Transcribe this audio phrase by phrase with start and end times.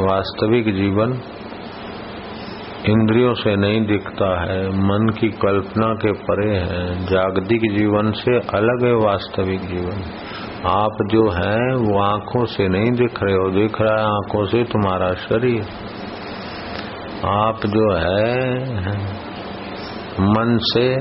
[0.00, 1.20] वास्तविक जीवन
[2.86, 8.84] इंद्रियों से नहीं दिखता है, मन की कल्पना के परे है, जागतिक जीवन से अलग
[8.84, 10.02] है वास्तविक जीवन।
[10.66, 14.64] आप जो है, वो आँखों से नहीं दिख रहे हो, दिख रहा है आँखों से
[14.64, 15.62] तुम्हारा शरीर।
[17.26, 18.60] आप जो है,
[20.20, 20.96] मन से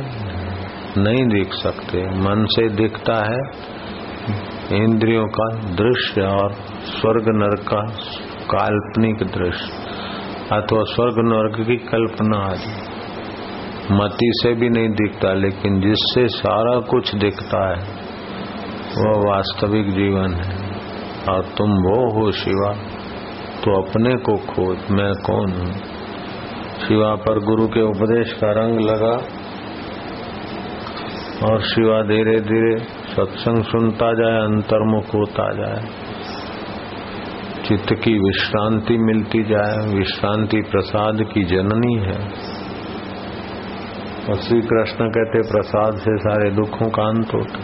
[1.02, 3.39] नहीं दिख सकते। मन से दिखता है
[4.84, 7.86] इंद्रियों का दृश्य और स्वर्ग नरक का
[8.50, 9.73] काल्पनिक दृश्य
[10.52, 12.72] अथवा स्वर्ग नर्क की कल्पना आदि।
[13.91, 17.81] मति से भी नहीं दिखता, लेकिन जिससे सारा कुछ दिखता है,
[18.98, 20.58] वह वास्तविक जीवन है।
[21.30, 22.72] और तुम वो हो शिवा
[23.62, 25.72] तो अपने को खोज, मैं कौन हूँ?
[26.80, 29.16] शिवा पर गुरु के उपदेश का रंग लगा,
[31.47, 32.77] और शिवा धीरे धीरे
[33.08, 36.09] सत्संग सुनता जाए, अंतर्मुख होता जाए।
[37.70, 42.20] चित्त की विश्रांति मिलती जाए, विश्रांति प्रसाद की जननी है।
[44.30, 47.59] और श्री कृष्ण कहते, प्रसाद से सारे दुखों का अंत होता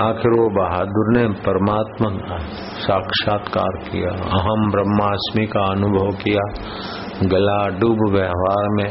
[0.00, 6.52] आखिर वो बहादुर ने परमात्मा साक्षात्कार किया, अहम ब्रह्मास्मि का अनुभव किया।
[7.22, 8.90] गला डूब व्यवहार में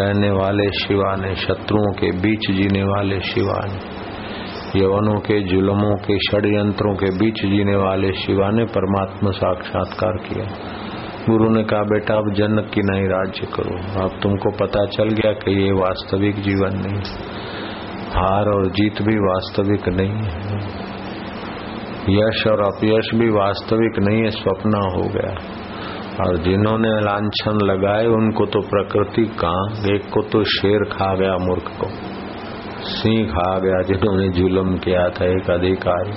[0.00, 3.97] रहने वाले शिवा ने, शत्रुओं के बीच जीने वाले शिवा ने
[4.76, 10.44] यवनों के जुलमों के षड्यंत्रों के बीच जीने वाले शिवा ने परमात्मा साक्षात्कार किया।
[11.30, 15.32] गुरु ने कहा, बेटा, अब जनक की नहीं, राज्य करो। अब तुमको पता चल गया
[15.32, 17.00] कि ये वास्तविक जीवन नहीं
[18.12, 20.58] हार और जीत भी वास्तविक नहीं है।
[22.10, 25.34] यश और अपयश भी वास्तविक नहीं है, स्वप्न हो गया।
[26.26, 29.94] और जिन्होंने लाछन लगाए, उनको तो प्रकृति कहा?
[29.94, 32.17] एक को तो शेर खा गया, मूर्ख को।
[32.80, 36.12] सिंह खा गया, जिन्होंने जुलम किया था एक अधिकारी।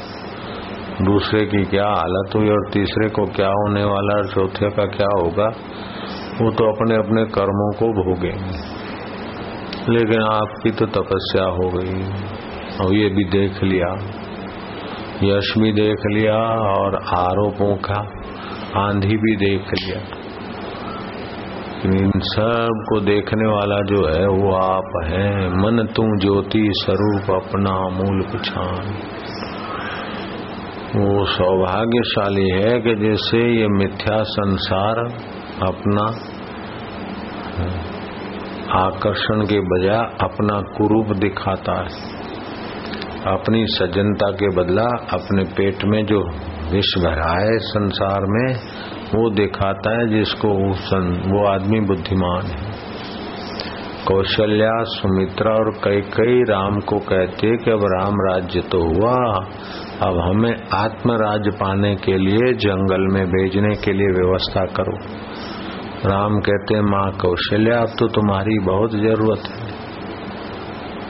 [1.06, 5.08] दूसरे की क्या हालत हुई और तीसरे को क्या होने वाला और चौथे का क्या
[5.16, 5.48] होगा,
[6.42, 8.60] वो तो अपने अपने कर्मों को भोगेंगे
[9.90, 12.02] लेकिन आपकी तो तपस्या हो गई,
[12.78, 13.88] और ये भी देख लिया।
[15.26, 16.36] यश भी देख लिया
[16.68, 18.00] और आरोपों का
[18.80, 20.00] आंधी भी देख लिया।
[21.86, 28.22] इन सबको देखने वाला जो है, वो आप है। मन तू ज्योति स्वरूप अपना मूल
[28.22, 28.92] पछान
[30.96, 35.00] वो सौभाग्यशाली है कि जैसे ये मिथ्या संसार
[35.68, 36.06] अपना,
[38.80, 42.22] आकर्षण के बजाय अपना कुरूप दिखाता है।
[43.28, 46.20] अपनी सज्जनता के बदला अपने पेट में जो
[46.72, 48.56] विष भरा है संसार में
[49.16, 50.48] वो दिखाता है जिसको
[51.32, 52.72] वो आदमी बुद्धिमान है।
[54.08, 59.46] कौशल्या, सुमित्रा और कई कई राम को कहते कि अब राम राज्य तो हुआ,
[60.08, 64.98] अब हमें आत्म राज्य पाने के लिए, जंगल में भेजने के लिए व्यवस्था करो।
[66.10, 69.72] राम कहते हैं, माँ कौशल्या, अब तो तुम्हारी बहुत ज़रूरत है।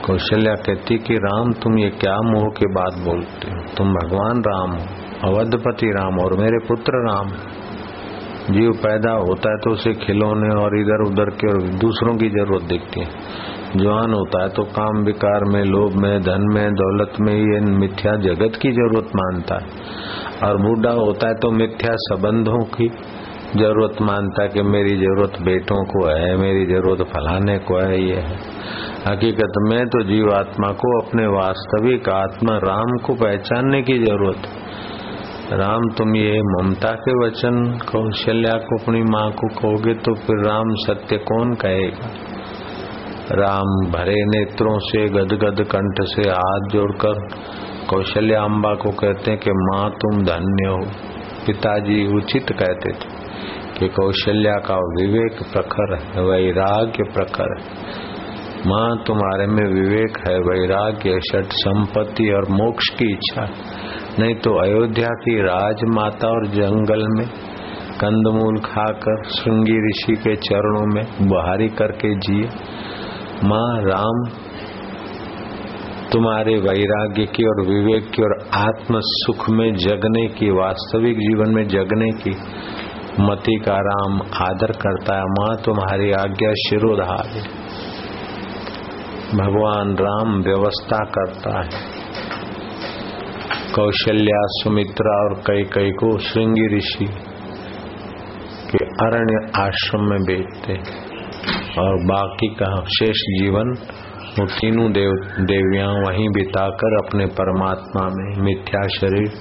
[0.06, 3.74] कौशल्या कहती कि, राम, तुम ये क्या मोह के बात बोलते हो?
[3.78, 4.86] तुम भगवान राम हो,
[5.34, 7.26] अवधपति राम और मेरे पुत्र राम
[8.52, 12.62] जीव पैदा होता है तो उसे खिलौने और इधर उधर के और दूसरों की ज़रूरत
[12.62, 13.06] दिखती है।
[13.76, 18.16] जवान होता है तो काम विकार में, लोभ में, धन में, दौलत में, ये मिथ्या
[18.16, 22.88] जगत की ज़रूरत मानता है। और बूढ़ा होता है तो मिथ्या संबंधों की
[23.56, 28.36] ज़रूरत मानता कि मेरी ज़रूरत बेटों को है, मेरी ज़रूरत फलाने को है, ये है।
[29.08, 34.60] हकीकत में तो जीवात्मा को अपने वास्तविक आत्मा राम को पहचानने की ज़रूरत है।
[35.52, 40.64] राम, तुम ये ममता के वचन कौशल्या को अपनी माँ को कहोगे तो फिर राम
[40.74, 42.10] सत्य कौन कहेगा?
[43.32, 47.20] राम भरे नेत्रों से, गदगद कंठ से हाथ जोड़कर
[47.90, 50.80] कौशल्या अम्बा को कहते हैं कि माँ, तुम धन्य हो।
[51.46, 53.10] पिताजी उचित कहते थे
[53.78, 57.66] कि कौशल्या का विवेक प्रखर है, वैराग्य प्रखर है।
[58.66, 63.46] माँ, तुम्हारे में विवेक है, वैराग्य, षट संपत्ति और मोक्ष की इच्छा।
[64.20, 67.26] नहीं तो अयोध्या की राजमाता और जंगल में
[68.00, 72.48] कंदमूल खाकर श्रृंगी ऋषि के चरणों में बुहारी करके जिए।
[73.44, 74.24] माँ राम,
[76.12, 81.68] तुम्हारे वैराग्य की और विवेक की और आत्म सुख में जगने की, वास्तविक जीवन में
[81.68, 82.30] जगने की
[83.20, 87.26] मति का राम आदर करता है। माँ, तुम्हारी आज्ञा शिरोधार
[89.34, 92.01] भगवान राम व्यवस्था करता है।
[93.74, 97.06] कौशल्या सुमित्रा और कई कई को श्रृंगी ऋषि
[98.70, 100.76] के अरण्य आश्रम में बेचते
[101.80, 103.74] और बाकी का शेष जीवन
[104.38, 105.10] वो तीनों देव,
[105.40, 109.32] देवियाँ वहीं बिताकर अपने परमात्मा में मिथ्या शरीर,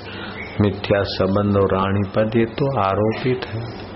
[0.62, 3.91] मिथ्या संबंध और रानी पद ये तो आरोपित है।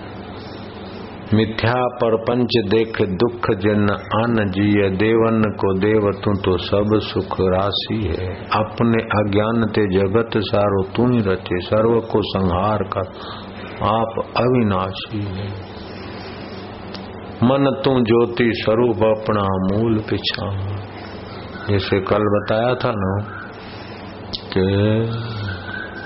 [1.34, 7.96] मिथ्या परपंच देख दुख जन अन जिय देवन को देव तू तो सब सुख राशि
[8.08, 13.08] है। अपने अज्ञान ते जगत सारो तू ही रचे, सर्व को संहार कर,
[13.84, 15.48] आप अविनाशी है।
[17.42, 20.50] मन तू ज्योति स्वरूप अपना मूल पिछा
[21.68, 23.12] जैसे कल बताया था ना,
[24.52, 24.66] कि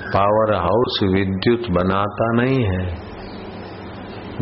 [0.08, 3.09] पावर हाउस विद्युत बनाता नहीं है।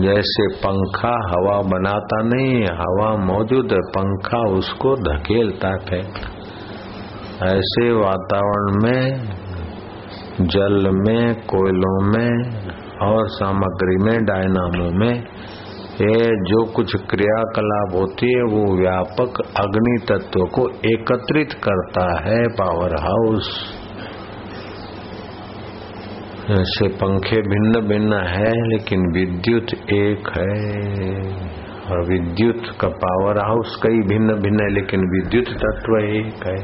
[0.00, 6.00] जैसे पंखा हवा बनाता नहीं हवा मौजूद है, पंखा उसको धकेलता है
[7.42, 9.20] ऐसे वातावरण में,
[10.40, 12.40] जल में, कोयलों में
[13.02, 15.24] और सामग्री में, डायनामो में,
[16.00, 22.96] ये जो कुछ क्रियाकलाप होती है, वो व्यापक अग्नि तत्व को एकत्रित करता है पावर
[23.00, 23.50] हाउस
[26.48, 30.52] ऐसे पंखे भिन्न भिन्न है, लेकिन विद्युत एक है।
[31.90, 36.56] और विद्युत का पावर हाउस कई भिन्न भिन्न है, लेकिन विद्युत तत्व एक है।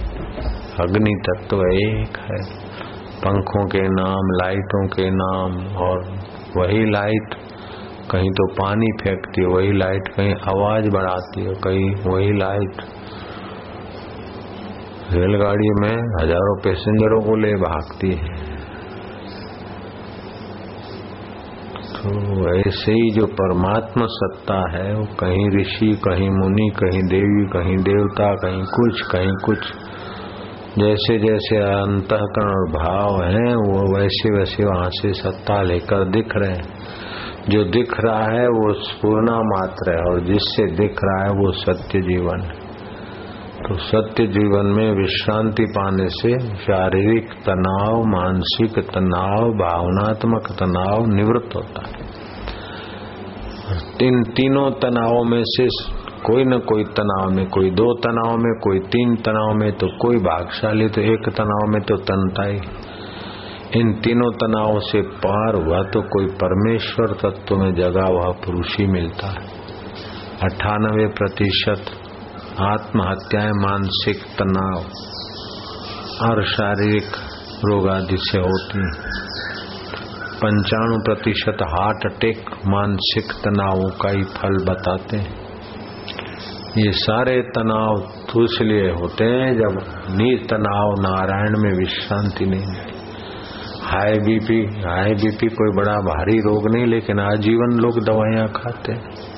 [0.81, 2.40] अग्नि तत्व एक है।
[3.19, 6.00] पंखों के नाम, लाइटों के नाम, और
[6.56, 7.34] वही लाइट
[8.10, 12.82] कहीं तो पानी फेंकती है, वही लाइट कहीं आवाज़ बढ़ाती है, कहीं वही लाइट
[15.12, 18.53] रेलगाड़ी में हज़ारों पैसेंजरों को ले भागती है।
[22.04, 27.76] तो ऐसे ही जो परमात्मा सत्ता है, वो कहीं ऋषि, कहीं मुनि, कहीं देवी, कहीं
[27.76, 29.58] देवता, कहीं कुछ कहीं कुछ,
[30.78, 36.50] जैसे जैसे अंतकरण और भाव हैं, वो वैसे वैसे वहाँ से सत्ता लेकर दिख रहे
[36.50, 36.64] हैं।
[37.48, 42.00] जो दिख रहा है, वो पूर्णा मात्र है, और जिससे दिख रहा है, वो सत्य
[42.00, 42.63] जीवन है।
[43.64, 51.84] तो सत्य जीवन में विश्रांति पाने से शारीरिक तनाव, मानसिक तनाव, भावनात्मक तनाव निवृत्त होता
[51.87, 52.02] है।
[54.08, 55.66] इन तीनों तनावों में से
[56.25, 60.17] कोई न कोई तनाव में, कोई दो तनाव में, कोई तीन तनाव में तो कोई
[60.17, 62.60] भागशाली तो एक तनाव में तो तनता ही
[63.81, 68.87] इन तीनों तनावों से पार हुआ तो कोई परमेश्वर तत्व में जगा हुआ पुरुष ही
[68.87, 69.44] मिलता है।
[70.43, 71.93] अठानवे प्रतिशत
[72.62, 74.82] आत्महत्याएँ मानसिक तनाव
[76.28, 77.16] और शारीरिक
[77.64, 78.92] रोग आदि से होती हैं।
[80.36, 85.34] पंचाणु प्रतिशत हार्ट अटैक मानसिक तनावों का ही फल बताते हैं।
[86.78, 87.98] ये सारे तनाव
[88.30, 89.82] तो इसलिए होते हैं जब
[90.16, 92.92] नीर तनाव, नारायण में विश्रांति नहीं मिलती
[93.84, 99.33] हाई बीपी हाई बीपी कोई बड़ा भारी रोग नहीं, लेकिन आजीवन लोग दवाइयाँ खाते हैं।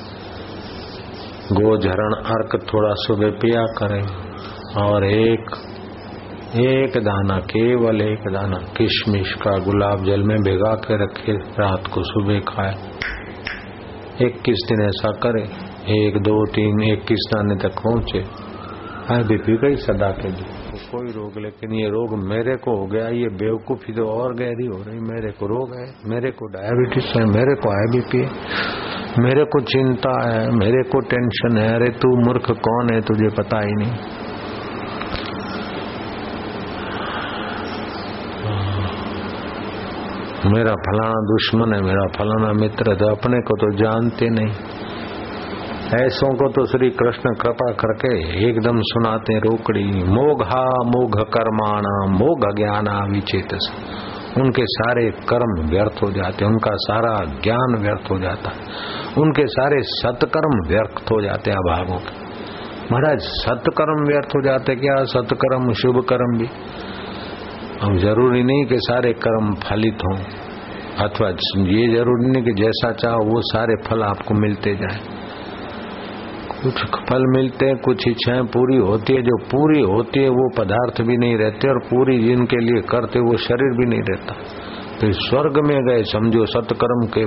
[1.52, 4.02] गोझरण अर्क थोड़ा सुबह पिया करें।
[4.82, 5.72] और एक
[6.56, 12.02] एक दाना, केवल एक दाना, किशमिश का गुलाब जल में भिगा के रखे, रात को
[12.02, 12.74] सुबह खाए।
[14.22, 15.42] इक्कीस दिन ऐसा करे।
[16.06, 18.18] एक, दो, तीन, इक्कीस दाने तक पहुँचे।
[19.10, 20.55] अभी बीपी गई सदा के लिए।
[20.86, 24.82] कोई रोग, लेकिन ये रोग मेरे को हो गया, ये बेवकूफ़ी तो और गहरी हो
[24.82, 28.28] रही, मेरे को रोग है, मेरे को डायबिटीज़ है, मेरे को हाई बीपी है,
[29.18, 33.60] मेरे को चिंता है, मेरे को टेंशन है, अरे तू मूर्ख कौन है, तुझे पता
[33.60, 34.24] ही नहीं।
[40.46, 44.52] मेरा फलाना दुश्मन है, मेरा फलाना मित्र है तो अपने को तो जानते नहीं।
[45.86, 48.08] ऐसों को तो श्री कृष्ण कृपा करके
[48.44, 53.52] एकदम सुनाते रोकड़ी। मोघा मोघ कर्माणा, मोघ ज्ञाना विचेत।
[54.36, 57.12] उनके सारे कर्म व्यर्थ हो जाते उनका सारा
[57.42, 58.50] ज्ञान व्यर्थ हो जाता
[59.20, 62.14] उनके सारे सत्कर्म व्यर्थ हो जाते अभागों के।
[62.90, 64.96] महाराज, सत्कर्म व्यर्थ हो जाते क्या?
[65.06, 66.48] सत्कर्म, शुभ कर्म भी।
[67.82, 70.18] अब ज़रूरी नहीं कि सारे कर्म फलित हों,
[70.98, 71.28] अथवा
[71.70, 74.98] ये ज़रूरी नहीं कि जैसा चाहो वो सारे फल आपको मिलते जाए।
[76.62, 81.02] कुछ फल मिलते हैं, कुछ इच्छाएँ पूरी होती है, जो पूरी होती है, वो पदार्थ
[81.02, 84.34] भी नहीं रहते और पूरी जिनके लिए करते, वो शरीर भी नहीं रहता।
[85.00, 87.24] फिर स्वर्ग में गए, समझो सत्कर्म के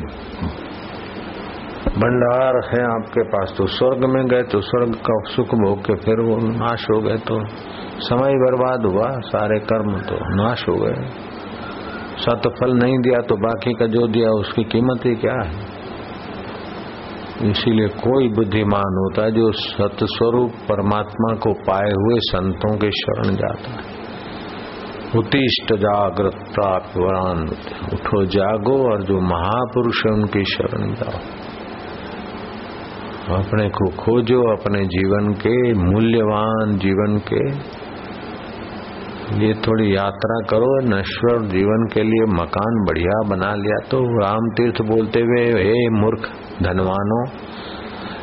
[1.90, 6.20] भंडार है आपके पास तो स्वर्ग में गए तो स्वर्ग का सुख भोग के फिर
[6.20, 7.40] वो नाश हो गए तो
[8.00, 11.08] समय बर्बाद हुआ, सारे कर्म तो नाश हो गए।
[12.18, 15.69] सतफल नहीं दिया तो बाकी का जो दिया, उसकी कीमत ही क्या है?
[17.44, 23.72] इसीलिए कोई बुद्धिमान होता है जो सतस्वरूप परमात्मा को पाए हुए संतों के शरण जाता
[23.72, 24.00] है।
[25.18, 27.48] उत्तिष्ट जागृत प्राप्त वरान
[27.94, 31.20] उठो, जागो और जो महापुरुष है उनकी शरण जाओ।
[33.36, 37.79] अपने को खोजो अपने जीवन के, मूल्यवान जीवन के।
[39.30, 44.82] ये थोड़ी यात्रा करो, नश्वर जीवन के लिए मकान बढ़िया बना लिया। तो राम तीर्थ
[44.82, 46.22] बोलते हुए, हे मूर्ख
[46.64, 47.26] धनवानो,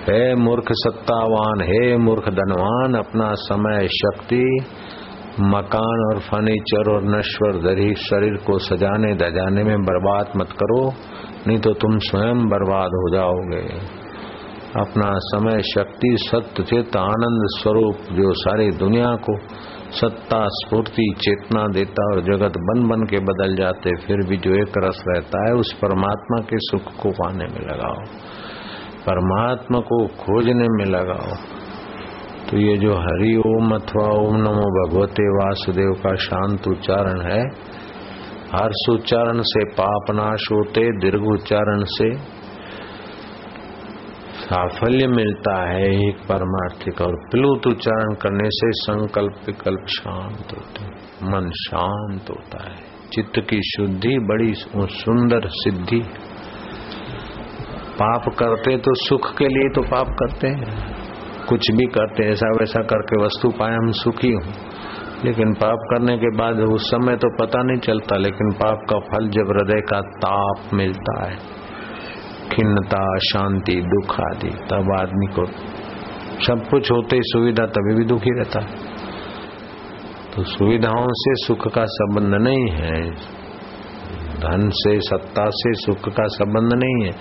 [0.09, 4.59] हे मूर्ख सत्तावान, हे मूर्ख धनवान, अपना समय, शक्ति,
[5.41, 10.93] मकान और फर्नीचर और नश्वर दरी शरीर को सजाने दजाने में बर्बाद मत करो,
[11.47, 13.63] नहीं तो तुम स्वयं बर्बाद हो जाओगे।
[14.81, 19.39] अपना समय, शक्ति, सत्य, चित, आनंद स्वरूप, जो सारी दुनिया को
[19.90, 24.73] सत्ता, स्फूर्ति, चेतना, देता और जगत बन बन के बदल जाते, फिर भी जो एक
[24.78, 28.05] रस रहता है, उस परमात्मा के सुख को पाने में लगाओ।
[29.09, 31.57] परमात्मा को खोजने में लगाओ।
[32.50, 37.43] तो ये जो हरि ओम अथवा ओम नमो भगवते वासुदेव का शांत उच्चारण है,
[38.55, 42.36] हर्ष उच्चारण से पाप नाश होते, दीर्घ उच्चारण से
[44.47, 50.85] साफल्य मिलता है एक परमार्थिक और प्लुत उच्चारण करने से संकल्प विकल्प शांत होते
[51.26, 52.76] मन शांत होता है।
[53.12, 54.55] चित्त की शुद्धि बड़ी
[54.95, 56.00] सुंदर सिद्धि।
[57.99, 60.97] पाप करते तो सुख के लिए तो पाप करते हैं।
[61.49, 64.55] कुछ भी करते ऐसा वैसा करके वस्तु पाए हम सुखी हूँ।
[65.25, 69.29] लेकिन पाप करने के बाद उस समय तो पता नहीं चलता, लेकिन पाप का फल
[69.29, 71.66] जब हृदय का ताप मिलता है।
[72.53, 75.47] खिन्नता, शांति, दुख आदि। तब आदमी को
[76.43, 78.97] सब कुछ होते ही सुविधा तभी भी दुखी रहता है।
[80.37, 83.11] तो सुविधाओं से सुख का संबंध नहीं है।
[84.37, 87.12] धन से, सत्ता से सुख का संबंध नहीं है।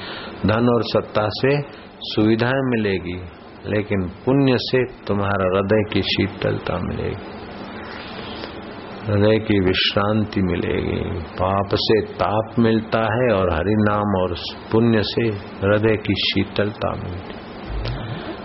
[0.46, 1.62] धन और सत्ता से
[2.02, 3.22] सुविधाएँ मिलेगी,
[3.68, 7.45] लेकिन पुण्य से तुम्हारा हृदय की शीतलता मिलेगी।
[9.08, 11.00] हृदय की विश्रांति मिलेगी।
[11.34, 14.36] पाप से ताप मिलता है और हरि नाम और
[14.72, 15.26] पुण्य से
[15.64, 17.44] हृदय की शीतलता मिलती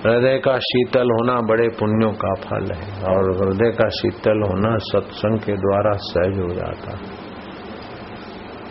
[0.07, 5.39] हृदय का शीतल होना बड़े पुण्यों का फल है और हृदय का शीतल होना सत्संग
[5.39, 6.97] के द्वारा सहज हो जाता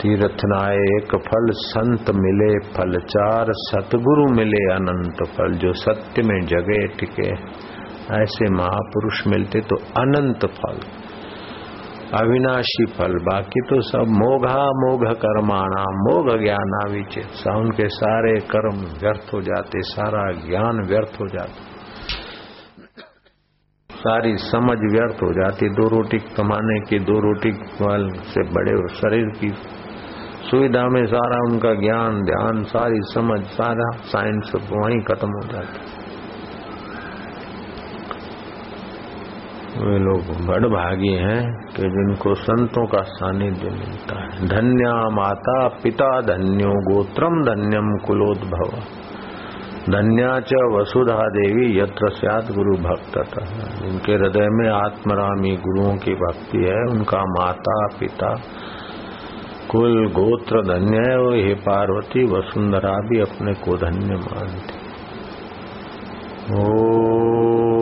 [0.02, 6.40] तीर्थ नाए एक फल, संत मिले फल चार, सतगुरु मिले अनंत फल, जो सत्य में
[6.46, 7.30] जगे टिके।
[8.22, 10.80] ऐसे महापुरुष मिलते तो अनंत फल।
[12.14, 19.34] अविनाशी फल, बाकी तो सब मोघा मोघ कर्माणा, मोघ ज्ञान आविचित उनके सारे कर्म व्यर्थ
[19.34, 21.70] हो जाते, सारा ज्ञान व्यर्थ हो जाता।
[23.92, 29.26] सारी समझ व्यर्थ हो जाती, दो रोटी कमाने की, दो रोटी वाल से बड़े शरीर
[29.26, 29.54] की
[30.50, 36.09] सुविधा में सारा उनका ज्ञान, ध्यान, सारी समझ, सारा साइंस वहीं खत्म हो जाती।
[39.82, 46.22] वे लोग बड़ भागी हैं कि जिनको संतों का सानिध्य मिलता है। धन्या माता पिता
[46.22, 48.80] धन्यो, गोत्रम धन्यम कुलोद्भव।
[49.90, 53.42] धन्या च वसुधा देवी यत्र स्यात गुरु भक्त।
[53.84, 58.42] जिनके हृदय में आत्मरामी गुरुओं की भक्ति है, उनका माता पिता
[59.72, 64.80] कुल गोत्र धन्य है हे पार्वती, वसुंधरा भी अपने को धन्य मानती
[66.54, 67.79] ओ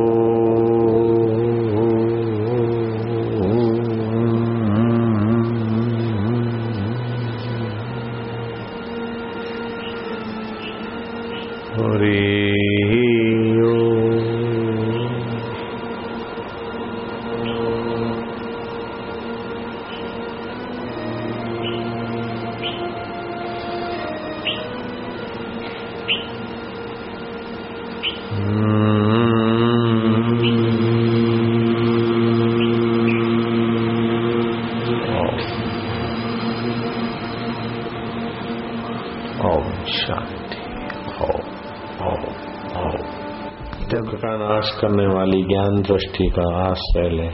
[44.77, 47.29] करने वाली ज्ञान दृष्टि का आश्रय ले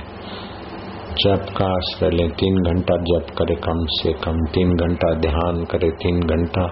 [1.22, 5.90] जप का आश्रय ले तीन घंटा जप करे कम से कम तीन घंटा ध्यान करे
[5.96, 6.64] तीन घंटा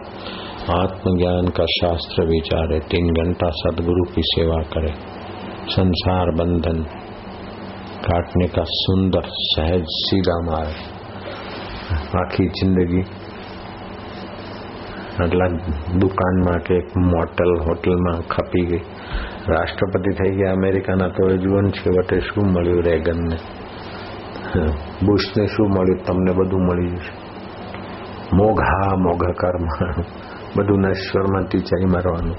[0.72, 4.92] आत्मज्ञान का शास्त्र विचारे तीन घंटा सदगुरु की सेवा करे
[5.68, 6.82] संसार बंधन
[8.02, 10.84] काटने का सुंदर सहज सीधा मार्ग
[12.16, 13.04] आखी जिंदगी
[15.24, 15.46] એટલે
[16.00, 18.80] દુકાનમાં કે એક મોટલ હોટલમાં ખપી ગઈ
[19.48, 23.38] રાષ્ટ્રપતિ થઈ ગયા અમેરિકાના તો જીવન છેવટે શું મળ્યું રેગનને
[25.06, 27.12] બુશને શું મળ્યું તમને બધું મળી જશે
[28.32, 29.66] મોઘા મોઘા કર્મ
[30.56, 32.36] બધું નશ્વરમાં ટીચાઈ મારવાનું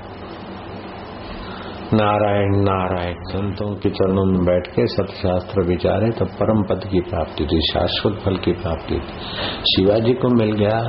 [1.90, 7.46] नारायण नारायण संतों के चरणों में बैठ के सत्यशास्त्र विचारे तो परम पद की प्राप्ति
[7.46, 10.80] थी शाश्वत फल की प्राप्ति थी शिवाजी को मिल गया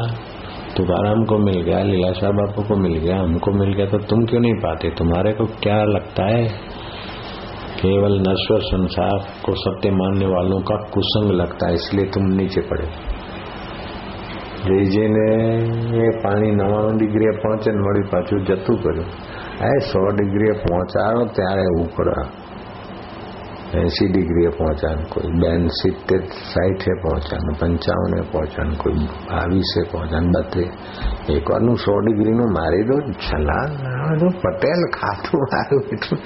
[0.77, 4.41] तुकाराम को मिल गया लीलाशाह बापू को मिल गया हमको मिल गया तो तुम क्यों
[4.41, 6.43] नहीं पाते तुम्हारे को क्या लगता है
[7.77, 12.91] केवल नश्वर संसार को सत्य मानने वालों का कुसंग लगता है इसलिए तुम नीचे पड़े
[14.61, 15.27] જયજીને
[15.99, 19.07] એ પાણી નવાણું ડિગ્રીએ પહોંચે ને વળી પાછું જતું કર્યું
[19.69, 22.25] એ સો ડિગ્રીએ પહોંચાડો ત્યારે ઉપરા
[23.75, 30.73] એસી ડિગ્રીએ પહોંચાનું કોઈ બેન સિત્તેર સાઠે પહોંચાનું પંચાવને પહોંચાનું કોઈ બાવીસે પહોંચાનું બત્રીસ
[31.31, 33.75] એકવારનું સો ડિગ્રીનું મારી દો છલાંગ
[34.39, 36.21] પટેલ ખાતું મારું એટલું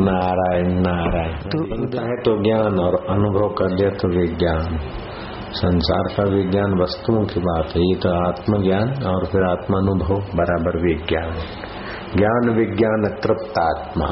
[0.00, 1.58] नारायण नारायण तो
[2.00, 4.76] है तो ज्ञान और अनुभव कर लिया तो विज्ञान
[5.54, 11.34] संसार का विज्ञान वस्तुओं की बात है ये तो आत्मज्ञान और फिर आत्मानुभव बराबर विज्ञान
[12.14, 14.10] ज्ञान विज्ञान तृप्तात्मा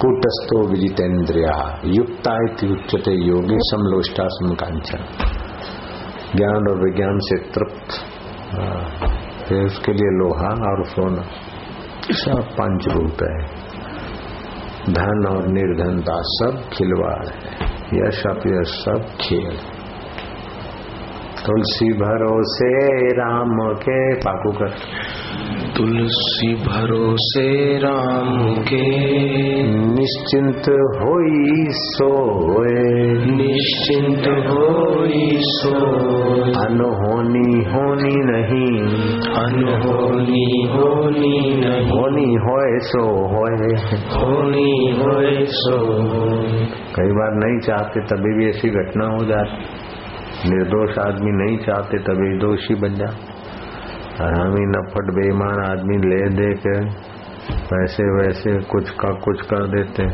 [0.00, 1.54] कूटस्थो विजितेन्द्रिया।
[1.92, 2.34] युक्ता
[2.72, 5.00] उच्चते योगी समलोष्टा समकांचन
[6.36, 7.88] ज्ञान और विज्ञान से तृप्त
[9.54, 11.22] उसके लिए लोहा और सोना,
[12.12, 13.38] सब पंच रूप है।
[14.92, 17.40] धन और निर्धनता सब खिलवाड़ है।
[17.94, 19.56] यश अपयश सब खेल
[21.48, 24.68] तुलसी भरोसे राम के पाकू कर।
[25.76, 29.02] तुलसी भरोसे राम के।
[29.72, 35.74] निश्चिंत होई सोए। निश्चिंत होई सो
[36.60, 38.80] अनहोनी होनी नहीं।
[39.34, 45.78] अनहोनी होनी नहीं। होनी होए सो होए होनी होए सो
[46.68, 49.87] कई बार नहीं चाहते तभी भी ऐसी घटना हो जाती।
[50.44, 53.06] निर्दोष आदमी नहीं चाहते, तभी दोषी बन जा।
[54.18, 56.74] हरामी नफट, बेईमान आदमी ले, दे के
[57.70, 60.08] वैसे वैसे कुछ का कुछ कर देते।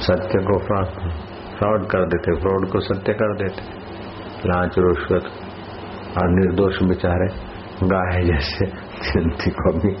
[0.00, 0.58] सत्य को
[1.58, 3.62] फ्रॉड कर देते, फ्रॉड को सत्य कर देते।
[4.46, 5.24] लाच रुश्वत
[6.18, 7.28] और निर्दोष बेचारे
[7.86, 8.66] गाय जैसे
[9.02, 9.92] जयंती को भी।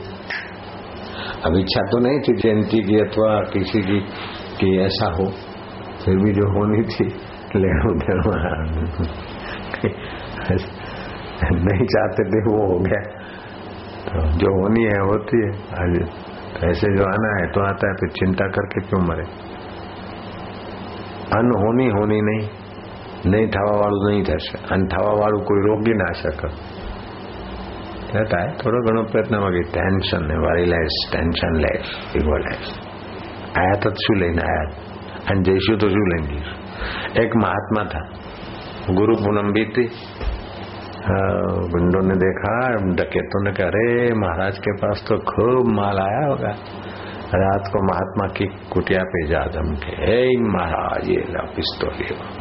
[1.44, 4.00] अब इच्छा तो नहीं थी जयंती की, अथवा किसी की
[4.60, 5.26] कि ऐसा हो,
[6.04, 7.08] फिर भी जो होनी थी।
[7.55, 8.35] लेना देना
[11.59, 13.03] नहीं चाहते थे वो हो गया
[14.03, 15.95] तो जो होनी है होती है आज
[16.65, 19.27] ऐसे जो आना है तो आता है फिर चिंता करके क्यों मरे
[21.37, 22.45] અન હોની હોની નહીં
[23.25, 26.47] નહીં થવા વાળું નહીં થશે અને થવા વાળું કોઈ રોકી ના શકે
[28.09, 34.19] થતા થોડો ઘણો પ્રયત્ન વાગે ટેન્શન ને વારી લાઈફ ટેન્શન લાઈફ ઇગો આયા તો શું
[34.19, 34.73] લઈને આયા
[35.27, 36.57] અને જઈશું તો શું લઈને જઈશું
[37.18, 38.02] एक महात्मा था,
[38.94, 39.84] गुरु पूनम भी थी
[41.72, 42.54] गुंडों ने देखा,
[42.94, 46.52] डकेतों ने कहा, अरे, महाराज के पास तो खूब माल आया होगा।
[47.34, 51.92] रात को महात्मा की कुटिया पे जा दम के हे महाराज, ये ला पिस्तौल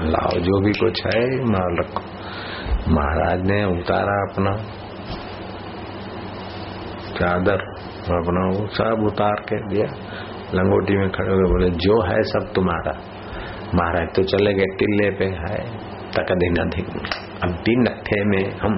[0.08, 2.02] लाओ, जो भी कुछ है माल रखो।
[2.94, 4.56] महाराज ने उतारा अपना
[7.14, 7.60] चादर
[8.14, 9.86] अपना सब उतार के दिया।
[10.54, 12.94] लंगोटी में खड़े हुए बोले, जो है सब तुम्हारा।
[13.75, 15.61] महाराज तो चले गए टिल्ले पे है
[16.13, 16.85] तकदे नदी
[17.45, 18.77] अब भी नफे में हम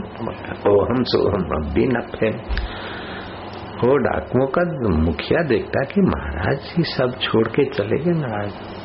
[0.69, 2.41] ओ हम सो हम अब भी नफे में
[3.83, 4.63] वो डाकुओं का
[5.01, 8.41] मुखिया देखता कि महाराज जी सब छोड़ के चले गए ना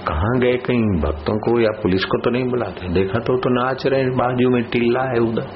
[0.08, 3.86] कहाँ गए कहीं भक्तों को या पुलिस को तो नहीं बुलाते देखा तो तो नाच
[3.88, 5.50] रहे बाजू में टिल्ला है उधर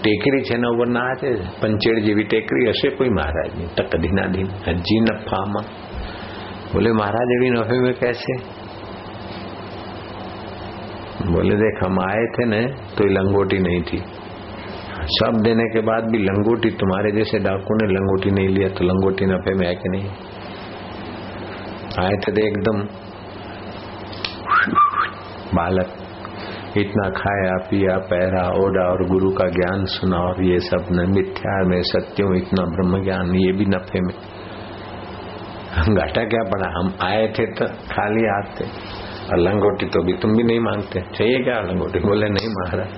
[0.00, 1.30] ટેકરી છે ને ઉપર નાચે
[1.60, 5.62] પંચેડ જેવી ટેકરી હશે કોઈ મહારાજની તકધી નાધી હજી નફામાં
[6.72, 8.32] બોલે महाराज એવી नफे में कैसे
[11.31, 14.03] बोले, देख, हम आए थे न तो लंगोटी नहीं थी।
[15.03, 19.25] सब देने के बाद भी लंगोटी तुम्हारे जैसे डाकू ने लंगोटी नहीं लिया तो लंगोटी
[19.25, 20.09] नफे में है कि नहीं?
[21.99, 22.79] आए थे तो एकदम
[25.55, 25.89] बालक,
[26.77, 31.57] इतना खाया, पिया, पहरा, ओढ़ा, और गुरु का ज्ञान सुना, और ये सब न, मिथ्या
[31.67, 34.15] में, सत्यों इतना ब्रह्म ज्ञान, ये भी नफे में।
[35.95, 36.69] घाटा क्या पड़ा?
[36.79, 38.65] हम आए थे तो खाली हाथ थे।
[39.23, 42.89] अलंगोटी लंगोटी तो भी तुम भी नहीं मांगते। चाहिए क्या लंगोटी बोले, नहीं महाराज।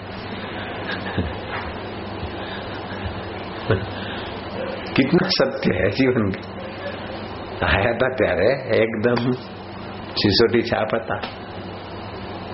[4.93, 9.31] कितना सत्य है जीवन का। आया था प्यारे, एकदम
[10.17, 11.19] सिसोटी छापता।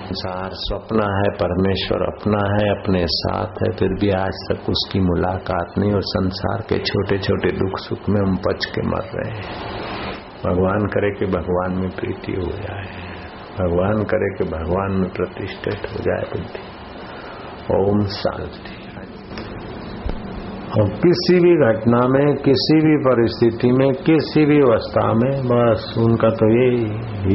[0.02, 5.78] संसार स्वप्न है, परमेश्वर अपना है, अपने साथ है, फिर भी आज तक उसकी मुलाकात
[5.78, 9.42] नहीं, और संसार के छोटे छोटे दुख सुख में हम पच के मर रहे हैं।
[10.46, 13.21] भगवान करे कि भगवान में प्रीति हो जाए।
[13.58, 16.60] भगवान करे कि भगवान में प्रतिष्ठित हो जाए बुद्धि।
[17.74, 18.82] ओम शांति।
[20.78, 26.28] और किसी भी घटना में, किसी भी परिस्थिति में, किसी भी अवस्था में, बस उनका
[26.28, 26.82] तो ये,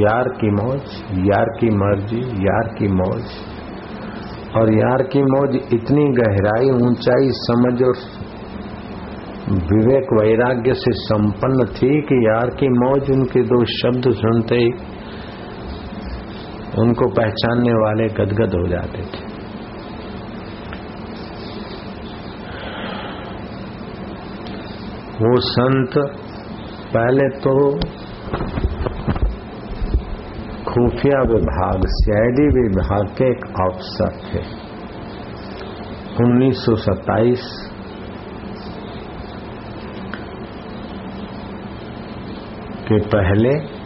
[0.01, 0.82] यार की मौज,
[1.25, 3.23] यार की मर्ज़ी, यार की मौज।
[4.56, 7.95] और यार की मौज इतनी गहराई, ऊंचाई, समझ और
[9.49, 14.96] विवेक, वैराग्य से संपन्न थी कि यार की मौज उनके दो शब्द सुनते ही
[16.78, 19.26] उनको पहचानने वाले गदगद हो जाते थे।
[25.20, 25.98] वो संत
[26.94, 27.54] पहले तो
[30.68, 34.44] खुफिया विभाग सीआईडी विभाग के एक अफसर थे।
[36.18, 37.48] 1927
[42.88, 43.77] के पहले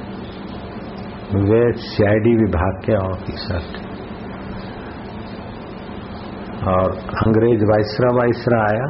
[1.34, 3.89] वे सीआईडी विभाग के ऑफिसर थे।
[6.72, 8.88] और अंग्रेज़ वाइसरा वाइसरा आया,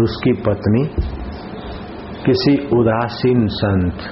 [0.00, 0.82] उसकी पत्नी,
[2.24, 4.02] किसी उदासीन संत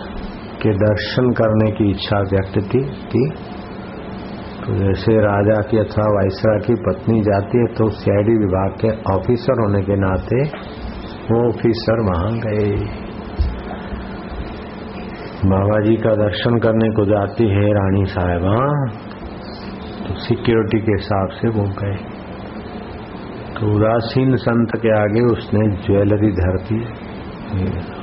[0.63, 3.25] के दर्शन करने की इच्छा व्यक्त की थी
[4.61, 9.63] तो जैसे राजा की अथवा वाइसरा की पत्नी जाती है तो सीआईडी विभाग के ऑफिसर
[9.63, 10.41] होने के नाते
[11.29, 12.67] वो ऑफिसर वहाँ गए।
[15.47, 18.55] बाबा जी का दर्शन करने को जाती है रानी साहेबा
[20.09, 21.97] तो सिक्योरिटी के हिसाब से वो गए।
[23.55, 26.81] तो उदासीन संत के आगे उसने ज्वेलरी धरती।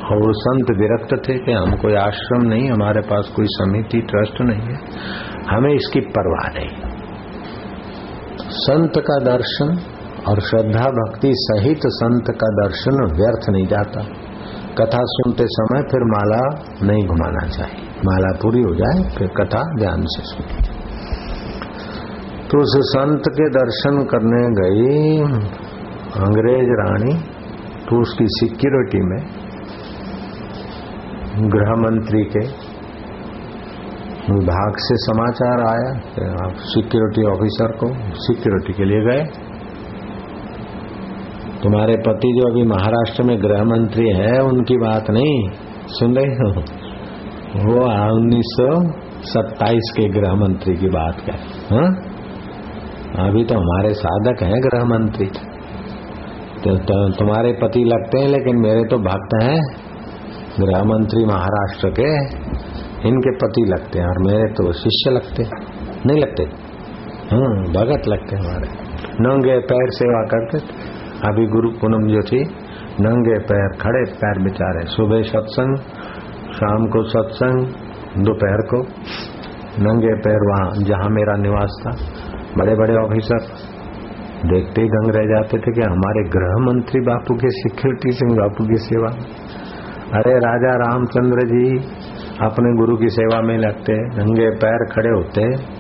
[0.06, 4.42] और वो संत विरक्त थे कि हम कोई आश्रम नहीं, हमारे पास कोई समिति, ट्रस्ट
[4.42, 4.80] नहीं है।
[5.50, 6.70] हमें इसकी परवाह नहीं।
[8.50, 9.80] संत का दर्शन
[10.28, 14.25] और श्रद्धा भक्ति सहित संत का दर्शन व्यर्थ नहीं जाता।
[14.78, 16.40] कथा सुनते समय फिर माला
[16.88, 20.64] नहीं घुमाना चाहिए। माला पूरी हो जाए, फिर कथा ध्यान से सुनिए।
[22.48, 24.92] तो उस संत के दर्शन करने गई
[26.20, 27.14] अंग्रेज़ रानी
[27.88, 29.22] तो उसकी सिक्योरिटी में
[31.50, 32.44] गृह मंत्री के
[34.30, 35.90] विभाग से समाचार आया
[36.44, 37.90] आप सिक्योरिटी ऑफिसर को
[38.22, 39.26] सिक्योरिटी के लिए गए।
[41.66, 45.50] तुम्हारे पति जो अभी महाराष्ट्र में गृह मंत्री है उनकी बात नहीं।
[45.88, 46.62] सुन रहे हो?
[47.66, 48.68] वो उन्नीस सौ
[49.22, 51.32] सत्ताईस के गृह मंत्री की बात कर।
[51.76, 51.88] हाँ?
[53.28, 55.26] अभी तो हमारे साधक हैं गृह मंत्री
[56.64, 59.60] तो, तो तुम्हारे पति लगते हैं लेकिन मेरे तो भक्त हैं।
[60.60, 62.12] गृह मंत्री महाराष्ट्र के
[63.08, 65.44] इनके पति लगते हैं और मेरे तो शिष्य लगते
[66.06, 66.44] नहीं लगते?
[67.36, 68.68] हम्म भगत लगते हमारे।
[69.22, 70.85] नंगे पैर सेवा करते
[71.28, 72.40] अभी गुरु पूनम जो थी,
[73.02, 75.78] नंगे पैर खड़े, पैर बेचारे। सुबह सत्संग,
[76.54, 77.68] शाम को सत्संग,
[78.24, 78.82] दोपहर को।
[79.84, 81.92] नंगे पैर वहाँ, जहाँ मेरा निवास था।
[82.58, 83.40] बड़े बड़े ऑफिसर।
[84.46, 88.66] देखते ही दंग रह जाते थे कि हमारे गृह मंत्री बापू के सिक्योरिटी सिंह, बापू
[88.66, 89.12] की सेवा।
[90.20, 91.78] अरे राजा रामचंद्र जी,
[92.42, 95.75] अपने गुरु की सेवा में लगते। नंगे पैर खड़े होते।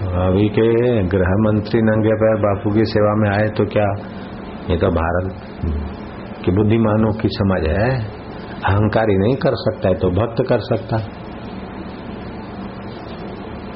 [0.00, 0.68] अभी के
[1.02, 3.88] गृह मंत्री नंगे पैर बापू की सेवा में आए तो क्या?
[4.70, 5.32] ये तो भारत
[6.44, 7.90] की बुद्धिमानों की समझ है।
[8.64, 10.98] अहंकारी नहीं कर सकता है तो भक्त कर सकता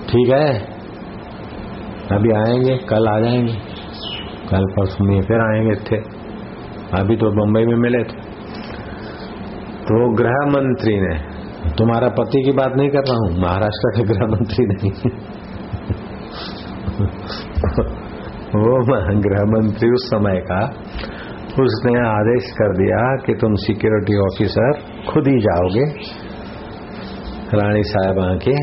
[0.09, 0.49] ठीक है?
[2.13, 3.53] अभी आएँगे, कल आ जाएँगे।
[4.51, 5.97] कल परसों में फिर आएँगे थे।
[7.01, 8.19] अभी तो बम्बई में मिले थे।
[9.83, 11.15] तो गृह मंत्री ने,
[11.71, 15.34] तुम्हारा पति की बात नहीं कर रहा हूँ। महाराष्ट्र के गृह मंत्री नहीं।
[18.55, 18.87] वो
[19.21, 20.65] गृह मंत्री उस समय का,
[21.63, 24.73] उसने आदेश कर दिया कि तुम सिक्योरिटी ऑफिसर
[25.13, 25.85] खुद ही जाओगे।
[27.59, 28.57] रानी साहबा के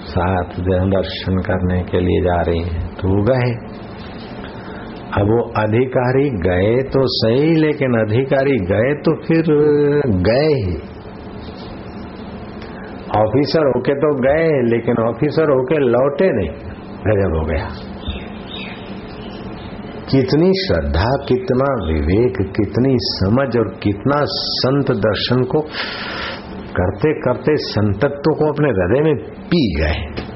[0.00, 3.80] साथ दर्शन करने के लिए जा रही हैं। तो वो गए।
[5.18, 9.42] अब वो अधिकारी गए तो सही, लेकिन अधिकारी गए तो फिर
[10.06, 10.76] गए ही।
[13.18, 16.69] ऑफिसर होके तो गए, लेकिन ऑफिसर होके लौटे नहीं।
[17.06, 17.68] गजब हो गया।
[20.10, 25.60] कितनी श्रद्धा, कितना विवेक, कितनी समझ और कितना संत दर्शन को
[26.76, 30.30] करते करते संतत्व को अपने हृदय में पी गए।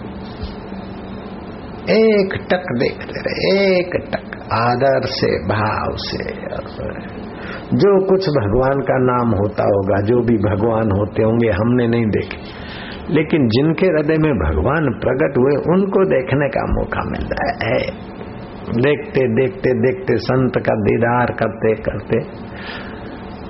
[1.91, 6.35] एक टक देखते रहे, एक टक आदर से, भाव से।
[7.77, 12.64] जो कुछ भगवान का नाम होता होगा, जो भी भगवान होते होंगे, हमने नहीं देखे।
[13.11, 18.15] लेकिन जिनके हृदय में भगवान प्रकट हुए, उनको देखने का मौका मिल रहा है।
[18.65, 22.19] देखते देखते देखते, संत का दीदार करते करते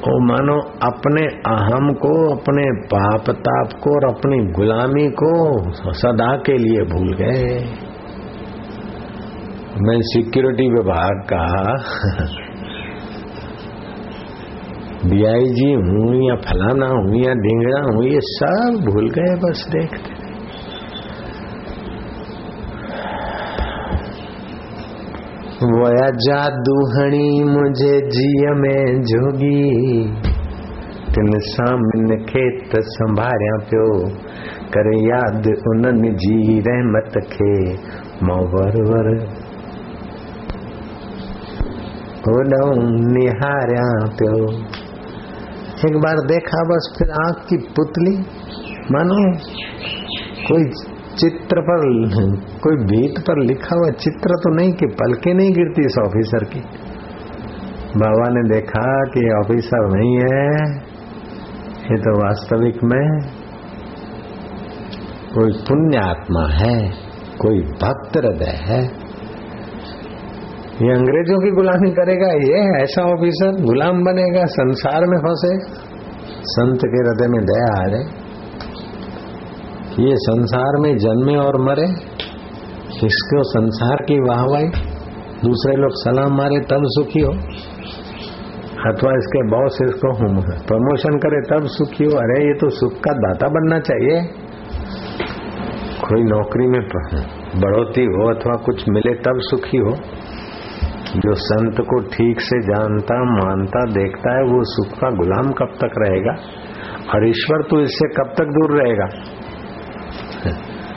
[0.06, 6.56] वो मानो अपने अहम को, अपने पाप ताप को और अपनी गुलामी को सदा के
[6.58, 7.54] लिए भूल गए।
[9.82, 11.46] मैं सिक्योरिटी विभाग का
[15.06, 20.22] डीआईजी हूँ या फलाना हूँ या ढींगड़ा हूँ ये सब भूल गए बस देखते।
[25.64, 30.04] वया जादूहणी मुझे जिय में जोगी,
[31.14, 33.88] तिन सामने खेत संभारिया पियो,
[34.68, 37.54] कर याद उन्हनि जी रहमत खे,
[38.26, 39.10] माँ वर वर।
[42.26, 42.76] होॾऊं
[43.12, 43.88] निहारिया
[44.18, 44.83] पियो।
[45.84, 48.16] एक बार देखा बस, फिर आँख की पुतली।
[48.92, 49.16] मानो
[50.46, 50.64] कोई
[51.16, 51.82] चित्र पर,
[52.62, 56.60] कोई भीत पर लिखा हुआ चित्र तो नहीं कि पलके नहीं गिरती इस ऑफिसर की।
[57.96, 60.48] बाबा ने देखा कि ऑफिसर नहीं है,
[61.84, 63.04] ये तो वास्तविक में
[65.34, 66.76] कोई पुण्य आत्मा है,
[67.38, 68.82] कोई भक्त हृदय है।
[70.74, 75.84] ये अंग्रेज़ों की गुलामी करेगा, ये ऐसा ऑफिसर गुलाम बनेगा, संसार में फंसे।
[76.42, 78.24] संत के हृदय में दया आ जाए।
[80.04, 81.84] ये संसार में जन्मे और मरे,
[83.06, 84.68] इसको संसार की वाहवाही,
[85.44, 87.32] दूसरे लोग सलाम मारे तब सुखी हो।
[88.90, 90.12] अथवा इसके बॉस इसको
[90.66, 94.22] प्रमोशन करे तब सुखी हो। अरे, ये तो सुख का दाता बनना चाहिए।
[96.00, 96.80] कोई नौकरी में
[97.60, 100.23] बढ़ोती हो अथवा कुछ मिले तब सुखी हो।
[101.14, 105.94] जो संत को ठीक से जानता, मानता, देखता है, वो सुख का गुलाम कब तक
[105.98, 106.32] रहेगा?
[107.14, 109.06] और ईश्वर तो इससे कब तक दूर रहेगा?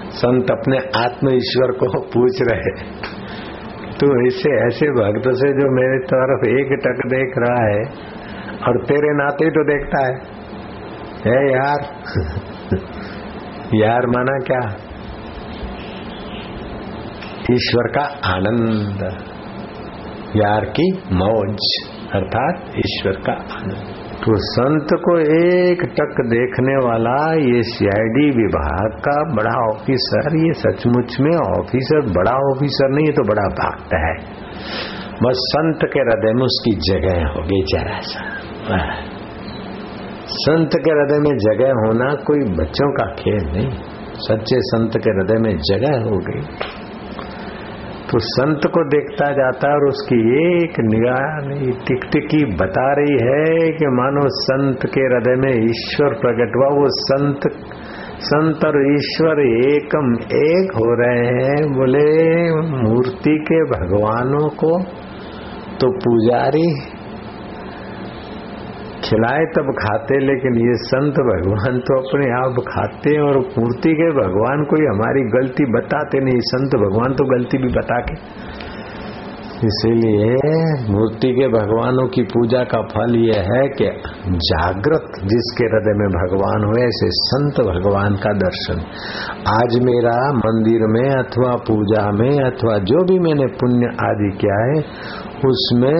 [0.09, 2.71] संत अपने आत्म ईश्वर को पूछ रहे
[3.99, 7.83] तू इससे ऐसे भक्त से जो मेरे तरफ़ एक टक देख रहा है,
[8.67, 10.13] और तेरे नाते तो देखता है।
[11.25, 11.79] है यार?
[13.75, 14.59] यार माना क्या?
[17.51, 18.01] ईश्वर का
[18.35, 19.36] आनंद।
[20.35, 21.57] यार की मौज,
[22.13, 29.35] अर्थात ईश्वर का आनंद। तो संत को एक टक देखने वाला ये सीआईडी विभाग का
[29.35, 34.13] बड़ा ऑफिसर, ये सचमुच में ऑफिसर, बड़ा ऑफिसर नहीं तो बड़ा भक्त है।
[35.23, 38.21] बस संत के हृदय में उसकी जगह होगी जरा सा।
[40.27, 43.69] संत के हृदय में जगह होना कोई बच्चों का खेल नहीं।
[44.13, 46.41] सच्चे संत के हृदय में जगह हो गई
[48.09, 51.23] तो संत को देखता जाता है और उसकी एक निगाह
[51.87, 57.47] टिकटिकी बता रही है कि मानो संत के हृदय में ईश्वर प्रकट हुआ। वो संत
[58.27, 62.05] संत और ईश्वर एकम एक हो रहे हैं। बोले,
[62.69, 64.71] मूर्ति के भगवानों को
[65.81, 66.67] तो पुजारी
[69.03, 74.07] खिलाए तब खाते, लेकिन ये संत भगवान तो अपने आप खाते हैं और मूर्ति के
[74.11, 78.15] भगवान कोई हमारी गलती बताते नहीं। संत भगवान तो गलती भी बता के।
[79.65, 80.33] इसीलिए
[80.89, 83.85] मूर्ति के भगवानों की पूजा का फल यह है कि
[84.27, 88.83] जागृत जिसके हृदय में भगवान हुए ऐसे संत भगवान का दर्शन।
[89.49, 94.79] आज मेरा मंदिर में अथवा पूजा में अथवा जो भी मैंने पुण्य आदि किया है,
[95.45, 95.99] उसमें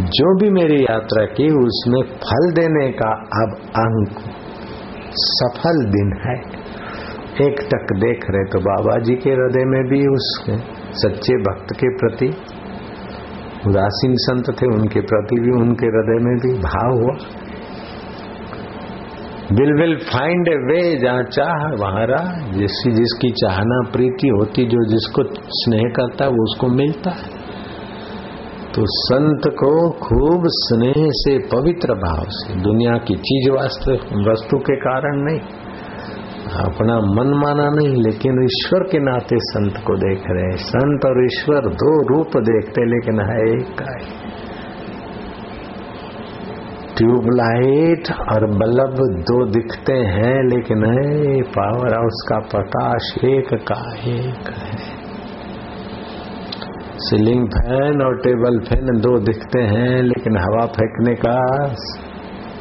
[0.00, 3.10] जो भी मेरी यात्रा की, उसमें फल देने का
[3.42, 4.08] अब अंक
[5.10, 6.64] सफल दिन है।
[7.46, 10.44] एक तक देख रहे तो बाबा जी के हृदय में भी उस
[10.90, 12.26] सच्चे भक्त के प्रति,
[13.66, 17.16] उदासीन संत थे उनके प्रति भी, उनके हृदय में भी भाव हुआ।
[19.52, 24.86] Will will find a way जहाँ चाह, वहाँ रहा। जिसकी जिसकी चाहना, प्रीति होती, जो
[24.90, 27.43] जिसको स्नेह करता है वो उसको मिलता है।
[28.74, 33.92] तो संत को खूब स्नेह से, पवित्र भाव से, दुनिया की चीज़ वास्तु,
[34.30, 35.40] वस्तु के कारण नहीं,
[36.64, 41.24] अपना मन माना नहीं, लेकिन ईश्वर के नाते संत को देख रहे हैं। संत और
[41.24, 43.98] ईश्वर दो रूप देखते लेकिन है एक का
[46.98, 54.50] ट्यूबलाइट और बल्ब दो दिखते हैं, लेकिन है, पावर हाउस का प्रकाश एक का, एक
[54.50, 55.03] है।
[57.04, 61.34] सीलिंग फ़ैन और टेबल फ़ैन दो दिखते हैं लेकिन हवा फेंकने का,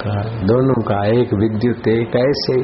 [0.01, 2.57] का दोनों का एक विद्युत एक ऐसे।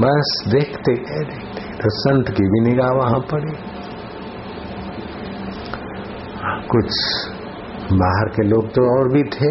[0.00, 3.56] बस देखते गए देखते तो संत की भी निगाह वहाँ पड़ी।
[6.68, 6.90] कुछ
[7.92, 9.50] बाहर के लोग तो और भी थे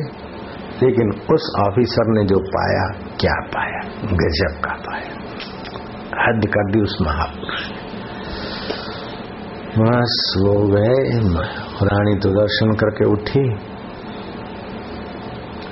[0.82, 2.86] लेकिन उस ऑफिसर ने जो पाया
[3.20, 3.80] क्या पाया?
[4.14, 5.12] गजब का पाया।
[6.24, 7.87] हद कर दी उस महापुरुष ने।
[9.78, 11.00] बस वो गए
[11.88, 13.42] रानी तो दर्शन करके उठी।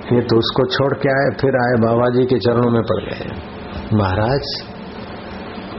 [0.08, 3.30] ये तो उसको छोड़ के आए, फिर आए बाबा जी के चरणों में पड़ गए।
[3.94, 4.52] महाराज,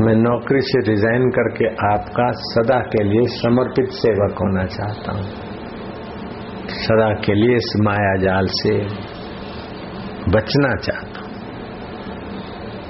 [0.01, 5.27] मैं नौकरी से रिजाइन करके आपका सदा के लिए समर्पित सेवक होना चाहता हूँ।
[6.79, 8.75] सदा के लिए इस माया जाल से
[10.31, 11.31] बचना चाहता हूँ।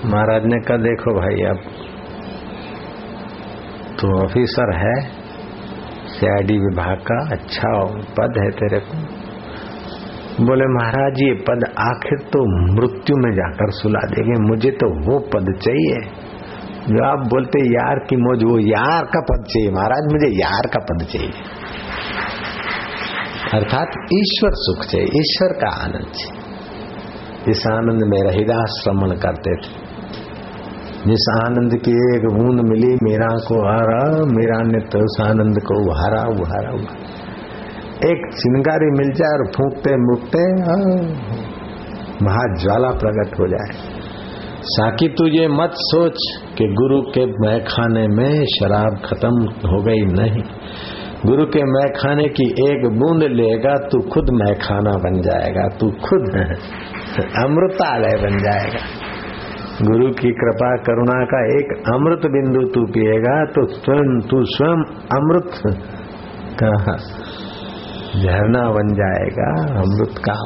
[0.06, 1.58] महाराज ने कहा, देखो भाई, अब
[4.00, 4.96] तो ऑफिसर है
[6.16, 8.98] सीआईडी विभाग का अच्छा पद है तेरे को।
[10.44, 15.58] बोले, महाराज, ये पद आखिर तो मृत्यु में जाकर सुला देंगे। मुझे तो वो पद
[15.62, 16.10] चाहिए।
[16.88, 20.78] जो आप बोलते, यार की मौज, वो यार का पद चाहिए। महाराज, मुझे यार का
[20.78, 21.30] पद चाहिए।
[23.54, 29.85] अर्थात ईश्वर सुख चाहिए, ईश्वर का आनंद चाहिए। इस आनंद में रहीदास श्रमण करते थे।
[31.06, 35.90] जिस आनंद की एक बूंद मिली, मीरा को हारा मीरा ने तो उस आनंद को
[35.90, 37.16] उहारा उहारा उहारा।
[38.10, 40.52] एक चिंगारी मिल जाए और फूकते मुकते
[42.24, 43.96] महाज्वाला प्रकट हो जाए।
[44.62, 46.16] साकी तू ये मत सोच
[46.58, 50.42] कि गुरु के मैखाने में शराब खत्म हो गई नहीं।
[51.26, 56.34] गुरु के मैखाने की एक बूंद लेगा, तू खुद मैखाना बन जाएगा, तू खुद
[57.44, 59.05] अमृतालय बन जाएगा।
[59.76, 64.84] गुरु की कृपा, करुणा का एक अमृत बिंदु तू पिएगा तो स्वयं, तू स्वयं
[65.16, 65.50] अमृत
[66.62, 66.70] का
[68.20, 69.48] झरना बन जाएगा,
[69.80, 70.36] अमृत का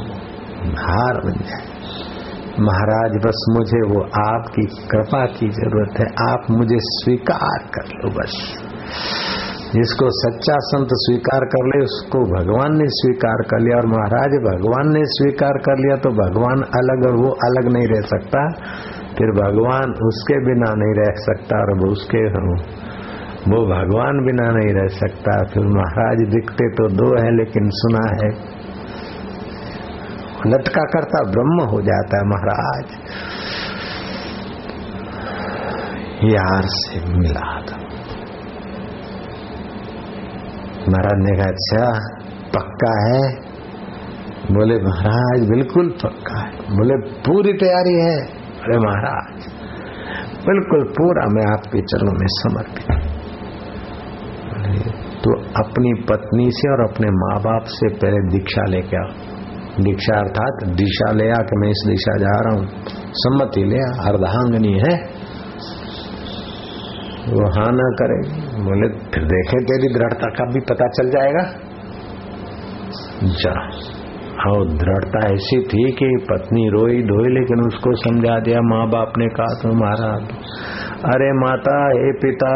[0.82, 7.68] हार बन जाएगा। महाराज, बस मुझे वो आपकी कृपा की ज़रूरत है, आप मुझे स्वीकार
[7.74, 8.34] कर लो बस।
[9.72, 14.92] जिसको सच्चा संत स्वीकार कर ले, उसको भगवान ने स्वीकार कर लिया, और महाराज, भगवान
[14.92, 18.48] ने स्वीकार कर लिया तो भगवान अलग और वो अलग नहीं रह सकता।
[19.18, 22.28] फिर भगवान उसके बिना नहीं रह सकता और उसके
[23.40, 28.60] वो भगवान बिना नहीं रह सकता। फिर महाराज दिखते तो दो है, लेकिन सुना है।
[30.46, 32.84] लटका करता ब्रह्म हो जाता है महाराज।
[36.24, 37.76] यार से मिला था।
[40.88, 42.10] महाराज ने कहा अच्छा
[42.56, 43.50] पक्का है?
[44.52, 49.44] बोले, महाराज, बिल्कुल पक्का है। बोले, पूरी तैयारी है। अरे महाराज,
[50.46, 52.86] बिल्कुल पूरा मैं आपके चरणों में समर्पित
[55.24, 55.32] तो
[55.64, 59.30] अपनी पत्नी से और अपने माँ बाप से पहले दीक्षा लेके आओ
[59.80, 62.66] दीक्षा अर्थात दिशा ले आ कि मैं इस दिशा जा रहा हूँ।
[63.14, 64.94] सम्मति ले अर्धांगनी है।
[67.28, 68.18] वो हा ना करे,
[68.64, 71.44] बोले, फिर देखे तेरी दृढ़ता का भी पता चल जाएगा।
[73.40, 73.54] जा।
[74.48, 79.26] और दृढ़ता ऐसी थी कि पत्नी रोई धोई, लेकिन उसको समझा दिया माँ बाप ने
[79.28, 80.12] कहा तुम्हारा
[81.08, 82.48] अरे माता, हे पिता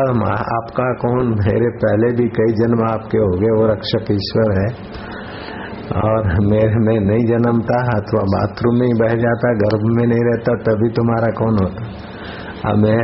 [0.55, 1.29] आपका कौन?
[1.35, 4.66] मेरे पहले भी कई जन्म आपके हो गए, वो रक्षक ईश्वर है।
[6.03, 10.55] और मेरे में नहीं जन्मता अथवा बाथरूम में ही बह जाता, गर्भ में नहीं रहता,
[10.68, 11.87] तभी तुम्हारा कौन होता?
[12.70, 12.99] अब मैं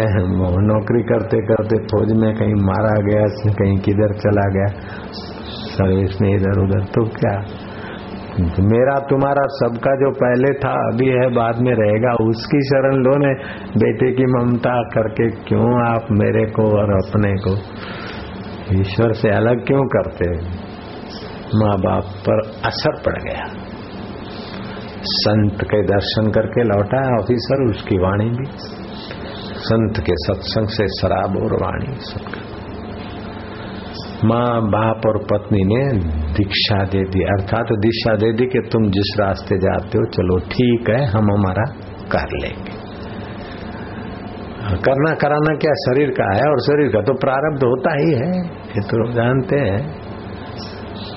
[0.67, 4.69] नौकरी करते करते फौज में कहीं मारा गया, कहीं किधर चला गया
[5.73, 7.35] सर्विस में इधर उधर तो क्या?
[8.43, 13.35] मेरा तुम्हारा सबका जो पहले था, अभी है, बाद में रहेगा, उसकी शरण लो ने।
[13.79, 17.57] बेटे की ममता करके क्यों आप मेरे को और अपने को?
[18.81, 20.31] ईश्वर से अलग क्यों करते
[21.55, 23.45] माँ बाप पर असर पड़ गया।
[25.03, 28.45] संत के दर्शन करके लौटा, ऑफिसर, उसकी वाणी भी।
[29.57, 32.60] संत के सत्संग से शराब और वाणी सबका।
[34.25, 35.99] माँ बाप और पत्नी ने
[36.33, 40.91] दीक्षा दे दी। अर्थात दीक्षा दे दी कि तुम जिस रास्ते जाते हो, चलो ठीक
[40.91, 41.65] है, हम हमारा
[42.13, 42.79] कर लेंगे।
[44.77, 45.73] करना, कराना क्या?
[45.73, 48.33] शरीर का है और शरीर का तो प्रारब्ध होता ही है।
[48.71, 49.81] ये तो जानते हैं।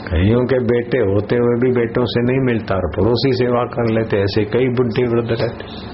[0.08, 4.18] कईयों के बेटे होते हुए भी बेटों से नहीं मिलता और पड़ोसी सेवा कर लेते,
[4.18, 5.93] ऐसे कई बुढ़ी वृद्ध रहते।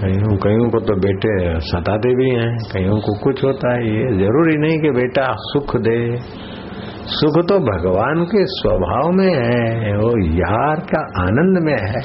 [0.00, 4.56] कईयों कईयों को तो बेटे सताते भी हैं, कईयों को कुछ होता है। ये ज़रूरी
[4.56, 6.16] नहीं कि बेटा सुख दे।
[7.06, 12.02] सुख तो भगवान के स्वभाव में है, वो यार का आनंद में है।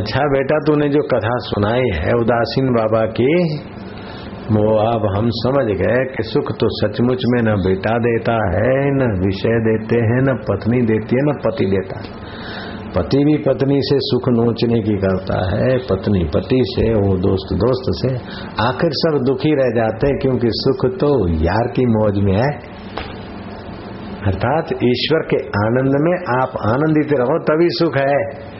[0.00, 3.58] अच्छा बेटा, तूने जो कथा सुनाई है उदासीन बाबा की,
[4.52, 9.20] वो अब हम समझ गए कि सुख तो सचमुच में न बेटा देता है, न
[9.26, 12.27] विषय देते हैं, न पत्नी देती है, न पति देता है।
[12.98, 17.90] पति भी पत्नी से सुख नोचने की करता है, पत्नी पति से, वो दोस्त दोस्त
[17.90, 18.14] से,
[18.62, 22.50] आखिर सब दुखी रह जाते हैं क्योंकि सुख तो यार की मौज में है।
[24.26, 28.58] अर्थात ईश्वर के आनंद में आप आनंदित रहो, तभी सुख है।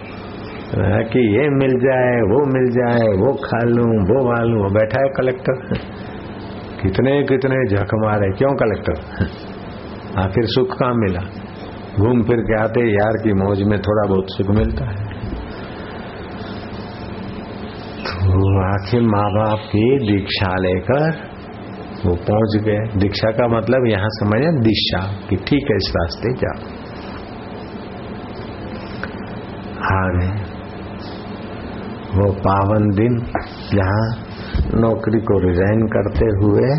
[1.04, 5.02] कि ये मिल जाए, वो मिल जाए, वो खा लू, वो खा लू वो बैठा
[5.02, 5.52] है कलेक्टर
[6.82, 8.92] कितने कितने झक मारे, क्यों कलेक्टर
[10.18, 11.20] आखिर सुख कहाँ मिला?
[11.98, 15.06] घूम फिर के आते यार की मौज में थोड़ा बहुत सुख मिलता है।
[18.02, 21.06] तो आखिर माँ बाप की दीक्षा लेकर
[22.00, 26.76] वो पहुँच गए। दीक्षा का मतलब यहाँ समझे दिशा कि ठीक है, इस रास्ते जाओ।
[29.90, 30.30] आ गए
[32.14, 33.18] वो पावन दिन,
[33.72, 36.70] जहाँ नौकरी को रिजाइन करते हुए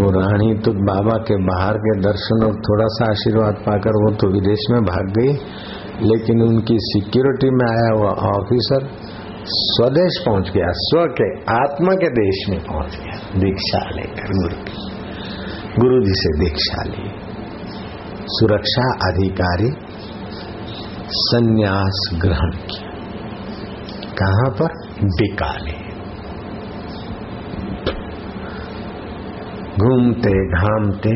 [0.00, 4.32] वो रानी तो बाबा के बाहर के दर्शन और थोड़ा सा आशीर्वाद पाकर वो तो
[4.32, 5.32] विदेश में भाग गई।
[6.02, 9.10] लेकिन उनकी सिक्योरिटी में आया हुआ ऑफिसर
[9.44, 14.90] स्वदेश पहुँच गया, स्व के, आत्मा के देश में पहुँच गया, दीक्षा लेकर गुरु की।
[15.80, 17.10] गुरु जी से दीक्षा ली।
[18.26, 19.70] सुरक्षा अधिकारी
[21.10, 22.90] संन्यास ग्रहण किया।
[24.12, 24.88] कहाँ पर?
[25.04, 25.89] बिकाले
[29.80, 31.14] घूमते घामते।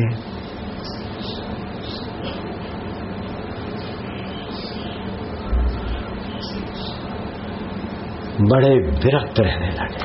[8.41, 8.69] बड़े
[9.03, 10.03] विरक्त रहने लगे।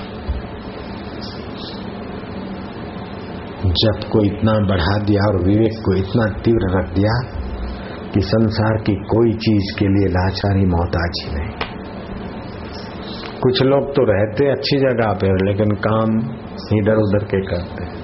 [3.81, 7.15] जब को इतना बढ़ा दिया और विवेक को इतना तीव्र रख दिया
[8.15, 11.51] कि संसार की कोई चीज़ के लिए लाचारी मोहताज ही नहीं।
[13.41, 16.19] कुछ लोग तो रहते, अच्छी जगह पे लेकिन काम
[16.79, 18.00] इधर उधर के करते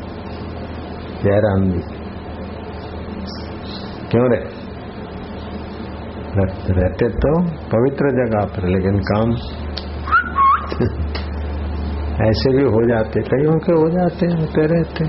[1.23, 1.81] जयराम जी
[4.11, 4.45] क्यों रे?
[6.71, 9.31] रहते तो पवित्र जगह पर, लेकिन काम
[12.27, 15.05] ऐसे भी हो जाते कईयों के हो जाते, होते रहते।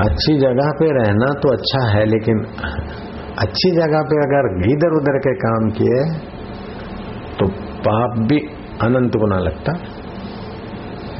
[0.00, 2.46] अच्छी जगह पे रहना तो अच्छा है, लेकिन
[3.38, 6.18] अच्छी जगह पे अगर इधर उधर के काम किए
[7.38, 7.46] तो
[7.80, 8.38] पाप भी
[8.82, 9.72] अनंत गुना लगता।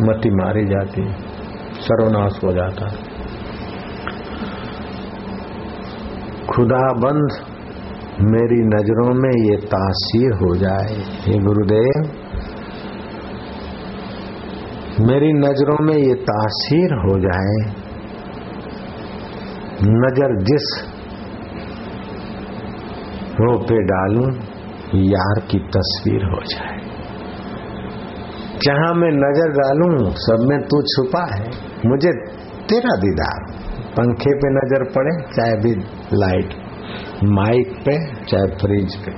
[0.01, 1.15] मती मारी जाती,
[1.81, 3.16] सर्वनाश हो जाता।
[6.47, 7.33] खुदाबंद,
[8.25, 10.95] मेरी नज़रों में ये तासीर हो जाए।
[11.25, 12.05] हे गुरुदेव,
[15.07, 17.57] मेरी नज़रों में ये तासीर हो जाए।
[19.97, 20.69] नज़र जिस
[23.41, 24.31] रो पे डालूं,
[25.07, 26.79] यार की तस्वीर हो जाए।
[28.63, 31.51] जहाँ मैं नज़र डालूं, सब में तू छुपा है,
[31.87, 32.13] मुझे
[32.69, 33.45] तेरा दीदार।
[33.97, 35.73] पंखे पे नज़र पड़े, चाहे भी
[36.15, 36.55] लाइट,
[37.33, 37.95] माइक पे,
[38.25, 39.13] चाहे फ्रिज पे,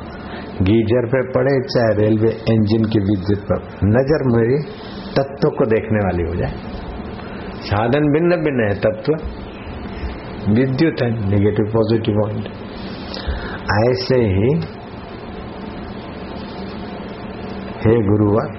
[0.65, 4.59] गीजर पे पड़े, चाहे रेलवे इंजन की विद्युत पर। नज़र मेरी
[5.15, 6.55] तत्व को देखने वाली हो जाए।
[7.65, 9.13] साधन भिन्न भिन्न है तत्व।
[10.53, 12.47] विद्युत है नेगेटिव पॉजिटिव पॉइंट
[13.73, 14.51] ऐसे ही,
[17.81, 18.55] हे गुरुवर,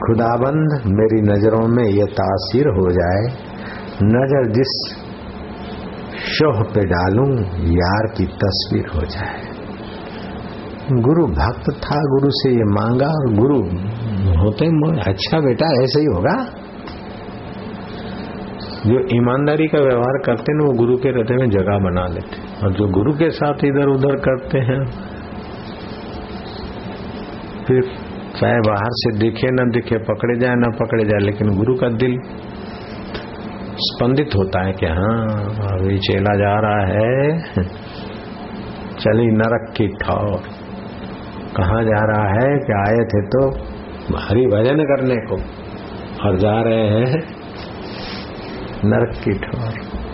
[0.00, 3.24] खुदाबंद, मेरी नज़रों में ये तासीर हो जाए।
[4.02, 4.72] नज़र जिस
[6.18, 7.28] शोह पे डालूं,
[7.72, 9.42] यार की तस्वीर हो जाए।
[11.00, 13.58] गुरु भक्त था, गुरु से ये मांगा और गुरु
[14.38, 14.66] होते
[15.00, 16.34] अच्छा बेटा, ऐसे ही होगा?
[18.86, 22.72] जो ईमानदारी का व्यवहार करते हैं, वो गुरु के हृदय में जगह बना लेते और
[22.72, 24.84] जो गुरु के साथ इधर उधर करते हैं,
[27.64, 27.82] फिर
[28.40, 32.18] चाहे बाहर से दिखे, न दिखे, पकड़े जाए, न पकड़े जाए, लेकिन गुरु का दिल
[33.76, 35.28] स्पंदित होता है कि हाँ
[35.72, 37.38] अभी चेला जा रहा है।
[38.98, 40.36] चली नरक की ठौर।
[41.56, 43.50] कहा जा रहा है कि आए थे तो
[44.18, 45.36] हरि भजन करने को
[46.28, 47.22] और जा रहे हैं।
[48.84, 50.04] नरक की ठोर।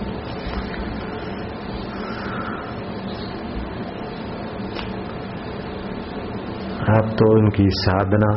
[6.97, 8.37] अब तो उनकी साधना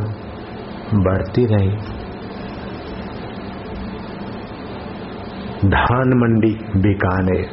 [0.93, 2.02] बढ़ती रही।
[5.63, 7.45] धान मंडी बीकानेर।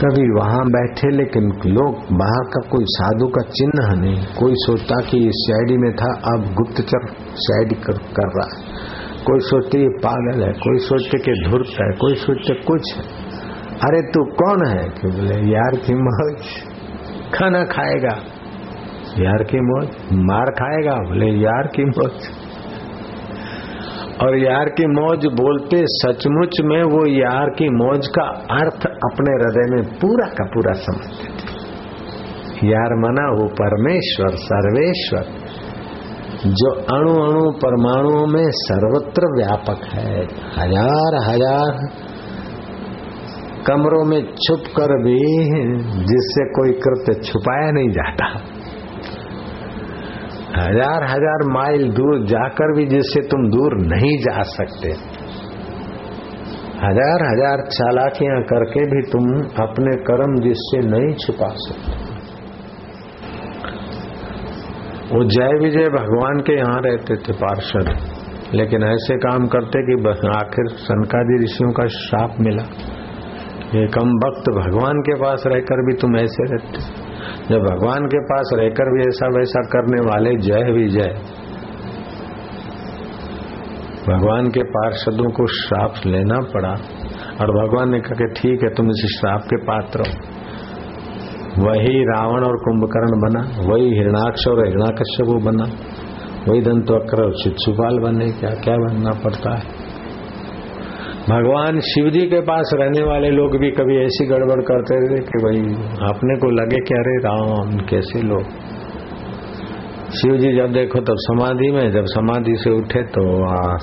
[0.00, 5.16] कभी वहाँ बैठे लेकिन लोग बाहर का कोई साधु का चिन्ह नहीं। कोई सोचता कि
[5.24, 8.64] ये सीआईडी में था अब गुप्तचर सीआईडी कर, कर रहा है।
[9.24, 13.02] कोई सोचते ये पागल है कोई सोचते कि धुर्त है कोई सोचते कुछ है।
[13.72, 14.88] अरे तू कौन है?
[14.88, 16.42] कि बोले यार की मौज
[17.34, 18.18] खाना खाएगा।
[19.18, 22.37] यार की मौज मार खाएगा। बोले यार की मौज।
[24.22, 28.22] और यार की मौज बोलते सचमुच में वो यार की मौज का
[28.54, 35.30] अर्थ अपने हृदय में पूरा का पूरा समझते थे। यार मना वो परमेश्वर, सर्वेश्वर,
[36.56, 40.16] जो अणु अणु परमाणुओं में सर्वत्र व्यापक है।
[40.56, 41.80] हज़ार हज़ार
[43.66, 45.18] कमरों में छुप कर भी
[46.04, 48.28] जिससे कोई कृत्य छुपाया नहीं जाता।
[50.58, 54.90] हज़ार हज़ार माइल दूर जाकर भी जिससे तुम दूर नहीं जा सकते।
[56.80, 59.30] हज़ार हज़ार चालाकियाँ करके भी तुम
[59.62, 61.96] अपने कर्म जिससे नहीं छुपा सकते।
[65.08, 67.90] वो जय विजय भगवान के यहाँ रहते थे पार्षद।
[68.54, 69.96] लेकिन ऐसे काम करते कि
[70.34, 72.62] आखिर सनकादि ऋषियों का श्राप मिला।
[73.72, 76.97] ये कम वक्त भगवान के पास रहकर भी तुम ऐसे रहते।
[77.50, 81.14] जब भगवान के पास रहकर भी ऐसा वैसा करने वाले जय विजय
[84.08, 86.72] भगवान के पार्षदों को श्राप लेना पड़ा
[87.40, 90.38] और भगवान ने कहा कि ठीक है, तुम इस श्राप के पात्र हो।
[91.66, 95.64] वही रावण और कुंभकर्ण बना, वही हिरणाक्ष और हिरणाकश्यप बना,
[96.48, 99.77] वही दंतवक्र और शिक्षुपाल बने, क्या क्या बनना पड़ता है?
[101.28, 105.40] भगवान शिव जी के पास रहने वाले लोग भी कभी ऐसी गड़बड़ करते थे कि
[105.42, 105.58] भाई
[106.06, 108.54] अपने को लगे कि अरे राम, कैसे लोग?
[110.12, 113.26] शिव जी जब देखो तब समाधि में, जब समाधि से उठे तो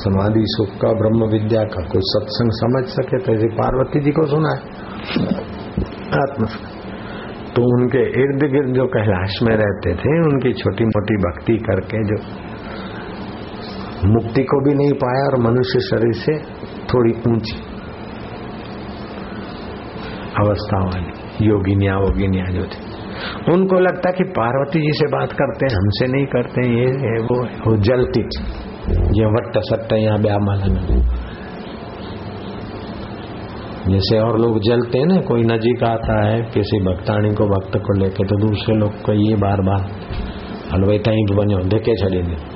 [0.06, 4.56] समाधि सुख का, ब्रह्म विद्या का कोई सत्संग समझ सके तो पार्वती जी को सुना
[4.56, 4.60] है
[6.24, 6.52] आत्म
[7.56, 12.22] तो उनके इर्द गिर्द जो कैलाश में रहते थे, उनकी छोटी मोटी भक्ति करके जो
[14.10, 16.34] मुक्ति को भी नहीं पाया और मनुष्य शरीर से
[16.94, 17.58] थोड़ी ऊँची
[20.40, 22.94] अवस्था वाली, योगिनिया वोगिनिया जो थी।
[23.54, 27.20] उनको लगता कि पार्वती जी से बात करते हैं, हमसे नहीं करते हैं, ये है
[27.22, 28.44] वो वो जलती थी।
[29.20, 31.00] ये वट्ट सट्ट यहाँ ब्याह में।
[33.88, 38.00] जैसे और लोग जलते हैं ना, कोई नजीक आता है, किसी भक्ताणी को, भक्त को
[38.00, 39.82] लेके तो दूसरे लोग को ये बार बार
[40.74, 42.55] हलवाई टाइम बनो, देखे छेंगे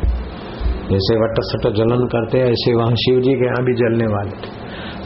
[0.90, 4.52] जैसे वट सट जलन करते ऐसे वहाँ शिव जी के यहाँ भी जलने वाले थे।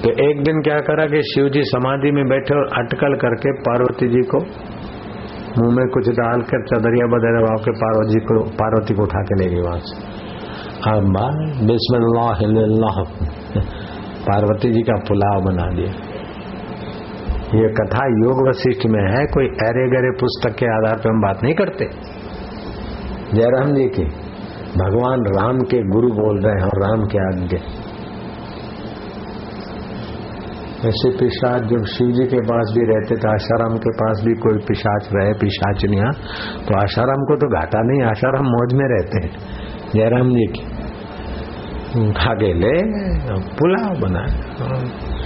[0.04, 4.08] तो एक दिन क्या करा कि शिव जी समाधि में बैठे और अटकल करके पार्वती
[4.10, 4.40] जी को
[5.58, 9.50] मुँह में कुछ डालकर चदरिया बदरिया भाव के पार्वती को पार्वती को उठा के ले
[9.52, 9.96] गई वहाँ से।
[10.86, 10.98] और
[11.68, 12.42] बिस्मिल्लाह
[14.26, 15.92] पार्वती जी का पुलाव बना दिया।
[17.56, 21.44] ये कथा योग वशिष्ठ में है, कोई अरे गरे पुस्तक के आधार पर हम बात
[21.44, 21.88] नहीं करते।
[23.34, 24.06] जयराम जी की
[24.76, 27.58] भगवान राम के गुरु बोल रहे हैं और राम के आज्ञा
[30.90, 34.58] ऐसे पिशाच, जब शिव जी के पास भी रहते थे, आशाराम के पास भी कोई
[34.68, 36.10] पिशाच रहे, पिशाचनिया
[36.66, 39.32] तो आशाराम को तो घाटा नहीं, आशाराम मौज में रहते हैं।
[39.94, 40.66] जयराम जी की।
[42.14, 42.74] खागे ले,
[43.58, 44.30] पुलाव बनाए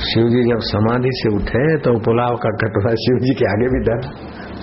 [0.06, 3.80] शिव जी जब समाधि से उठे तो पुलाव का कटोरा शिव जी के आगे भी
[3.86, 4.10] धरा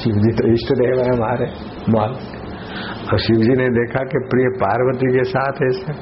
[0.03, 1.47] शिव जी तो इष्ट देव है हमारे
[1.89, 2.17] माल
[3.05, 5.95] और शिव जी ने देखा कि प्रिय पार्वती के साथ ऐसे।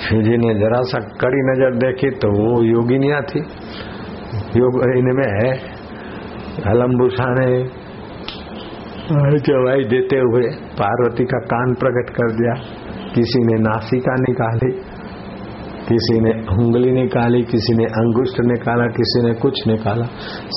[0.00, 3.42] शिव जी ने जरा सा कड़ी नज़र देखी तो वो योगिनिया थी।
[4.56, 5.50] योग इनमें है।
[6.66, 7.48] अलम्बुषा ने
[9.42, 10.48] जवाई देते हुए
[10.78, 12.54] पार्वती का कान प्रकट कर दिया।
[13.14, 14.70] किसी ने नासिका निकाली।
[15.90, 20.04] किसी ने उंगली निकाली, किसी ने अंगुष्ठ निकाला, किसी ने कुछ निकाला।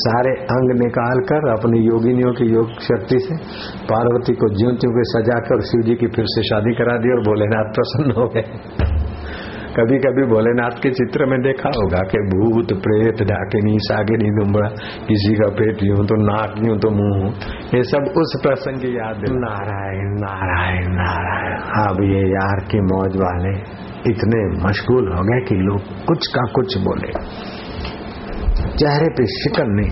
[0.02, 3.38] सारे अंग निकाल कर अपनी योगिनियों की योग शक्ति से
[3.86, 7.14] पार्वती को ज्यों त्यों के सजा कर शिव जी की फिर से शादी करा दी
[7.14, 8.46] और भोलेनाथ प्रसन्न हो गए।
[9.76, 14.68] कभी कभी भोलेनाथ के चित्र में देखा होगा कि भूत, प्रेत डाकिनी सागिनी दुमड़ा
[15.08, 17.26] किसी का पेट यूँ तो नाक, यूँ तो मुँह।
[17.76, 23.56] ये सब उस प्रसंग की याद नारायण नारायण नारायण। अब ये यार की मौज वाले
[24.08, 27.12] इतने मशगूल हो गए कि लोग कुछ का कुछ बोले।
[28.78, 29.92] चेहरे पे शिकन नहीं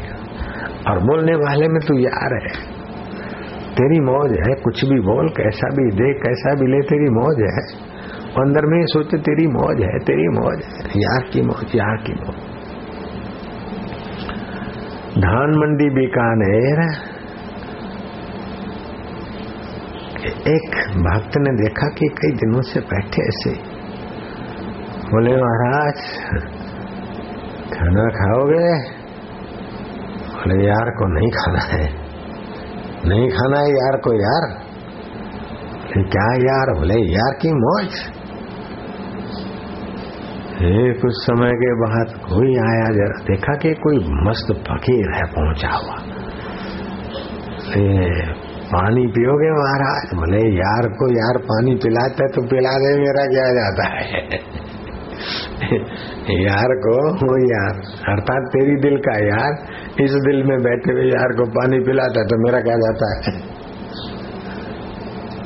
[0.88, 2.82] और बोलने वाले में तू यार है।
[3.72, 7.92] तेरी मौज है, कुछ भी बोल, कैसा भी दे कैसा भी ले, तेरी मौज है।
[8.44, 12.36] अंदर में सोचे, तेरी मौज है, तेरी मौज है। यार की मौज, यार की मौज।
[15.18, 16.84] धान मंडी बीकानेर,
[20.48, 23.71] एक भक्त ने देखा कि कई दिनों से बैठे ऐसे
[25.12, 25.96] बोले, महाराज,
[27.74, 28.68] खाना खाओगे?
[30.36, 31.84] बोले, यार, को नहीं खाना है।
[33.10, 34.48] नहीं खाना है यार को यार?
[35.98, 36.80] क्या यार?
[36.80, 38.22] बोले, यार की मौज?
[41.02, 45.96] कुछ समय के बाद कोई आया, जरा देखा कि कोई मस्त फकीर है, पहुँचा हुआ।
[48.74, 50.14] पानी पियोगे महाराज?
[50.16, 54.71] बोले, यार को यार पानी पिलाते तो पिला दे, मेरा क्या जाता है?
[55.62, 59.58] यार को वो यार, अर्थात तेरी दिल का यार,
[60.04, 63.34] इस दिल में बैठे हुए यार को पानी पिलाता तो मेरा क्या जाता है?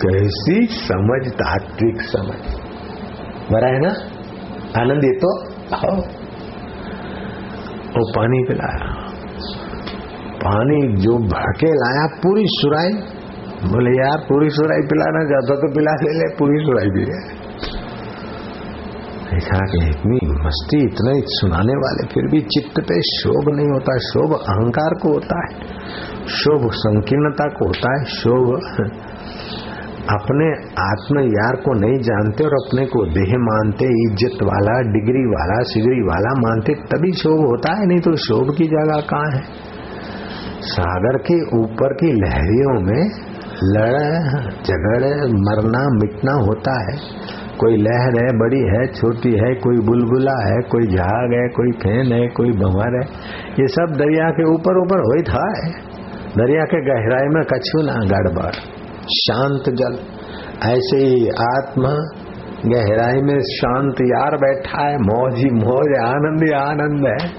[0.01, 2.39] कैसी समझ, तात्विक समझ।
[3.51, 3.93] बरा है ना?
[4.82, 5.34] आनंद ये तो
[7.95, 8.93] वो पानी पिलाया
[10.39, 12.91] पानी जो भड़के लाया, पूरी सुराई।
[13.72, 17.34] बोले यार, पूरी सुराई पिलाना चाहता तो पिला ले ले, पूरी सुराई भी है।
[19.26, 24.34] देखा कि इतनी मस्ती इतने सुनाने वाले, फिर भी चित्त पे शोभ नहीं होता, शोभ
[24.34, 25.53] अहंकार को होता है,
[26.28, 28.59] शोभ संकीर्णता को होता है, शोभ
[30.15, 30.47] अपने
[30.82, 36.01] आत्म यार को नहीं जानते और अपने को देह मानते, इज़्ज़त वाला, डिग्री वाला, सिगरी
[36.01, 39.41] वाला मानते, तभी शोभ होता है, नहीं तो शोभ की जगह कहाँ है?
[40.61, 43.09] सागर के ऊपर की लहरियों में
[43.63, 46.97] लड़, झगड़, मरना, मिटना होता है।
[47.60, 52.14] कोई लहर है, बड़ी है, छोटी है, कोई बुलबुला है, कोई झाग है, कोई फ़ैन
[52.14, 53.08] है, कोई भंवर है,
[53.60, 55.72] ये सब दरिया के ऊपर ऊपर हो था, है।
[56.38, 58.51] दरिया के गहराई में कछु ना गड़बड़।
[59.08, 59.99] शांत जल।
[60.70, 62.22] ऐसे ही आत्मा
[62.66, 67.30] गहराई में शांत यार बैठा है, मौज ही मौज, आनंद ही आनंद है।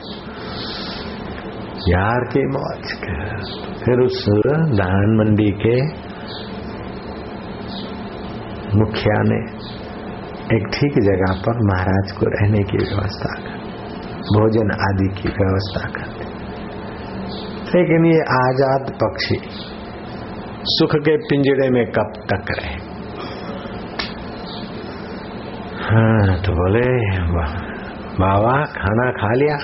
[1.88, 2.96] यार की मौज
[3.84, 4.24] फिर उस
[4.56, 6.06] दान मंडी के
[8.78, 9.55] मुखिया ने
[10.54, 13.54] एक ठीक जगह पर महाराज को रहने की व्यवस्था कर,
[14.26, 16.14] भोजन आदि की व्यवस्था कर
[17.74, 19.38] लेकिन ये आज़ाद पक्षी
[20.64, 22.74] सुख के पिंजड़े में कब तक रहे?
[25.82, 26.84] हाँ तो बोले
[28.20, 29.56] बाबा, खाना खा लिया।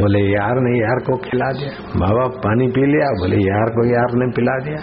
[0.00, 4.14] बोले, यार ने यार को खिला दिया। बाबा, पानी पी लिया। बोले, यार को यार
[4.14, 4.80] ने पिला दिया।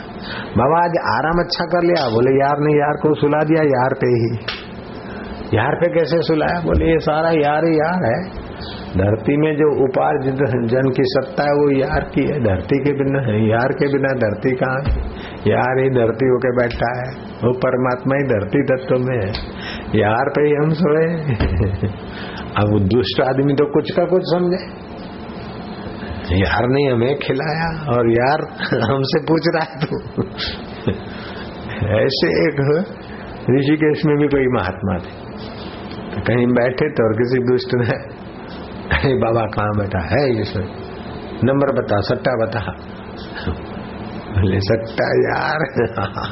[0.58, 4.12] बाबा, आज आराम अच्छा कर लिया। बोले, यार ने यार को सुला दिया, यार पे
[4.16, 4.30] ही।
[5.54, 6.62] यार पे कैसे सुलाया?
[6.62, 8.42] बोले, ये सारा यार ही यार है।
[8.98, 10.36] धरती में जो उपार्जित
[10.70, 14.52] जन की सत्ता है, वो यार की है। धरती के बिना, यार के बिना धरती
[14.52, 14.84] कहाँ
[15.48, 19.32] यार ही धरती होके बैठा है। वो परमात्मा ही धरती तत्व में है।
[20.00, 21.06] यार पे ही हम सोए
[22.64, 24.92] अब दुष्ट आदमी तो कुछ का कुछ समझे।
[26.40, 28.42] यार ने हमें खिलाया और यार
[28.92, 30.24] हमसे पूछ रहा है तू।
[32.04, 32.86] ऐसे एक
[33.50, 35.31] ऋषिकेश में भी कोई महात्मा थे।
[36.28, 37.96] कहीं बैठे तो और किसी दुष्ट ने
[38.92, 40.44] अरे बाबा, कहाँ बैठा है ये
[41.44, 42.62] नंबर बता, सट्टा बता।
[44.34, 45.64] बोले, सट्टा यार,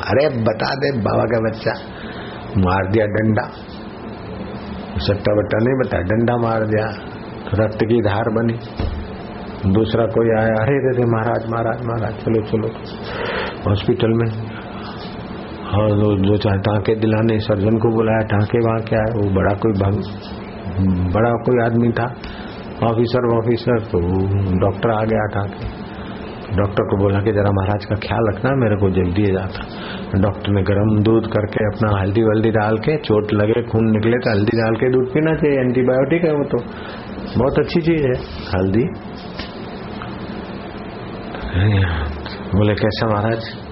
[0.08, 1.74] अरे बता दे, बाबा का बच्चा,
[2.58, 3.46] मार दिया डंडा।
[5.00, 6.86] सट्टा बट्टा नहीं बता, डंडा मार दिया,
[7.54, 8.58] रक्त की धार बनी।
[9.74, 12.70] दूसरा कोई आया, अरे रे महाराज महाराज महाराज, चलो चलो,
[13.68, 14.28] हॉस्पिटल में
[15.70, 15.90] और
[16.20, 19.98] जो चाहे टाँके दिलाने, सर्जन को बुलाया, टाँके वहाँ क्या है वो बड़ा कोई भंग,
[21.14, 22.08] बड़ा कोई आदमी था,
[22.84, 24.00] ऑफिसर ऑफिसर तो
[24.60, 25.68] डॉक्टर आ गया टाँके।
[26.58, 30.64] डॉक्टर को बोला कि जरा महाराज का ख्याल रखना, मेरे को जल्दी जाता। डॉक्टर ने
[30.64, 34.76] गर्म दूध करके अपना हल्दी वल्दी डाल के, चोट लगे, खून निकले तो हल्दी डाल
[34.76, 36.66] के दूध पीना चाहिए, एंटीबायोटिक है वो तो।
[37.38, 38.16] बहुत अच्छी चीज़ है,
[38.56, 38.84] हल्दी।
[42.56, 43.69] बोले, कैसा महाराज?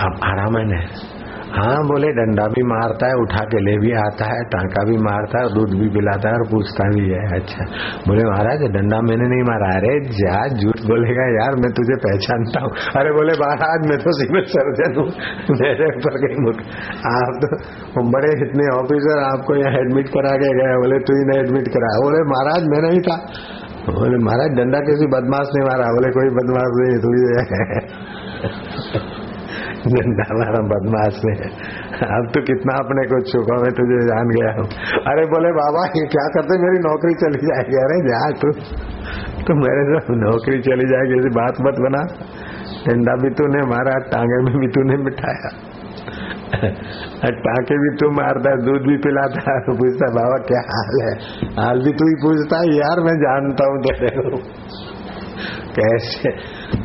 [0.00, 1.10] अब आराम है
[1.50, 5.38] हाँ बोले, डंडा भी मारता है, उठा के ले भी आता है, टांका भी मारता
[5.38, 7.64] है दूध भी पिलाता है, और पूछता भी है। अच्छा।
[8.08, 12.70] बोले, महाराज, डंडा मैंने नहीं मारा। अरे, जा, झूठ बोलेगा यार, मैं तुझे पहचानता हूँ।
[12.70, 15.08] अरे, बोले, महाराज, मैं तो सिविल सर्जन हूँ।
[15.60, 16.56] मेरे ऊपर कहीं मुख
[17.12, 21.38] आप तो बड़े इतने ऑफिसर आपको यहाँ एडमिट करा के गए। बोले, तू ही ने
[21.38, 23.16] एडमिट कराया बोले, महाराज, मैं नहीं था।
[23.90, 29.19] बोले, महाराज, डंडा किसी बदमाश ने मारा। बोले, कोई बदमाश नहीं, तू
[29.88, 31.32] मारा बदमाश ने।
[32.16, 34.68] अब तो कितना अपने को चुका मैं तुझे जान गया हूँ।
[35.06, 36.58] अरे बोले, बाबा, ये क्या करते?
[36.58, 38.52] मेरी नौकरी चली जाएगी। अरे जा तू।
[39.42, 42.02] तो मेरे तो नौकरी चली जाएगी, ऐसी बात मत बना।
[42.88, 45.50] डंडा भी तूने मारा, टांगे में भी तूने बिठाया
[47.22, 51.14] टाके भी तू मारता, दूध भी पिलाता। पूछता, बाबा, क्या हाल है?
[51.64, 54.36] हाल भी तू ही पूछता, यार, मैं जानता हूँ तेरे को।
[55.78, 56.32] कैसे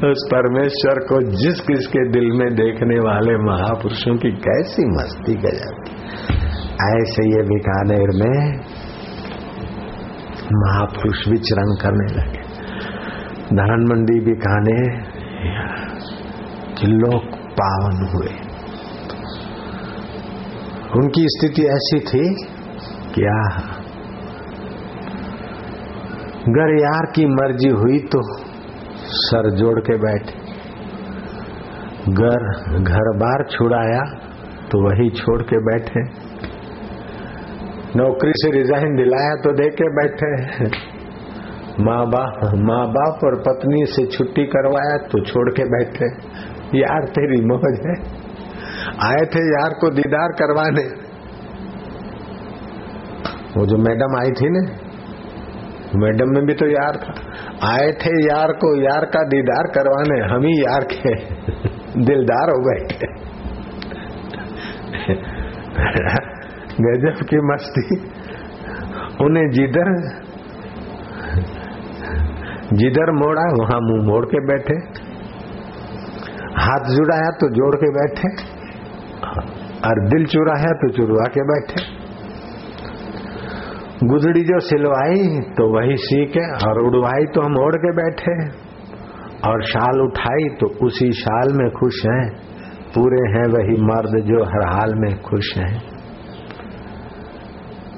[0.09, 5.93] उस परमेश्वर को जिस किसके दिल में देखने वाले महापुरुषों की कैसी मस्ती गजब
[6.85, 8.37] ऐसे ये बीकानेर में
[10.55, 12.41] महापुरुष विचरण करने लगे।
[13.55, 14.89] धान मंडी बीकानेर,
[16.85, 17.23] लोग
[17.59, 18.33] पावन हुए।
[20.95, 22.25] उनकी स्थिति ऐसी थी
[23.13, 23.39] क्या
[26.49, 28.19] गर यार की मर्ज़ी हुई तो
[29.17, 30.43] सर जोड़ के बैठे।
[32.13, 32.45] घर
[32.79, 34.01] घर बार छुड़ाया
[34.71, 36.03] तो वही छोड़ के बैठे।
[37.95, 40.29] नौकरी से रिजाइन दिलाया तो दे के बैठे।
[41.83, 46.09] माँ बाप माँ बाप और पत्नी से छुट्टी करवाया तो छोड़ के बैठे।
[46.77, 47.95] यार तेरी मौज है।
[49.05, 50.83] आए थे यार को दीदार करवाने।
[53.57, 54.61] वो जो मैडम आई थी ना
[55.95, 57.13] मैडम में भी तो यार था।
[57.67, 61.13] आए थे यार को यार का दीदार करवाने, हम ही यार के
[62.05, 63.07] दिलदार हो बैठे
[66.81, 67.97] गजब की मस्ती।
[69.25, 69.91] उन्हें जिधर
[72.73, 74.75] जिधर मोड़ा, वहाँ मुँह मोड़ के बैठे।
[76.57, 78.29] हाथ जुड़ाया तो जोड़ के बैठे।
[79.87, 81.94] और दिल चुराया तो चुरवा के बैठे।
[84.03, 88.49] गुदड़ी जो सिलवाई तो वही सीखे, और उड़वाई तो हम ओढ़ के बैठे।
[89.49, 92.29] और शाल उठाई तो उसी शाल में खुश हैं।
[92.95, 95.81] पूरे हैं वही मर्द जो हर हाल में खुश हैं।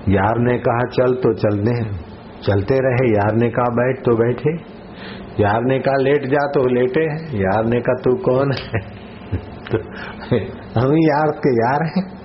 [0.10, 2.08] यार ने कहा, चल तो चलते हैं
[2.44, 4.54] चलते रहे, यार ने कहा, बैठ तो बैठे।
[5.44, 7.06] यार ने कहा, लेट जा तो लेटे।
[7.38, 8.80] यार ने कहा, तू कौन है?
[9.72, 9.78] तो
[10.82, 12.17] हम यार के यार हैं।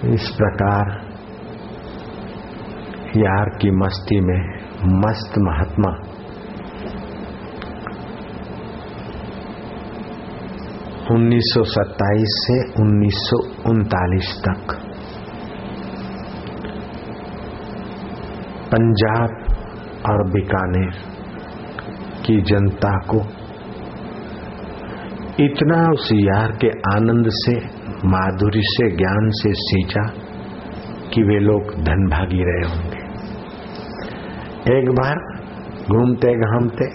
[0.00, 0.90] इस प्रकार
[3.16, 4.38] यार की मस्ती में
[5.00, 5.90] मस्त महात्मा
[11.14, 13.40] उन्नीस सौ सत्ताईस से उन्नीस सौ
[13.70, 14.72] उनतालीस तक
[18.72, 19.36] पंजाब
[20.10, 20.90] और बीकानेर
[22.26, 23.20] की जनता को
[25.44, 30.02] इतना उस यार के आनंद से माधुरी से, ज्ञान से सींचा
[31.12, 33.00] कि वे लोग धनभागी रहे होंगे।
[34.72, 35.18] एक बार
[35.86, 36.86] घूमते घामते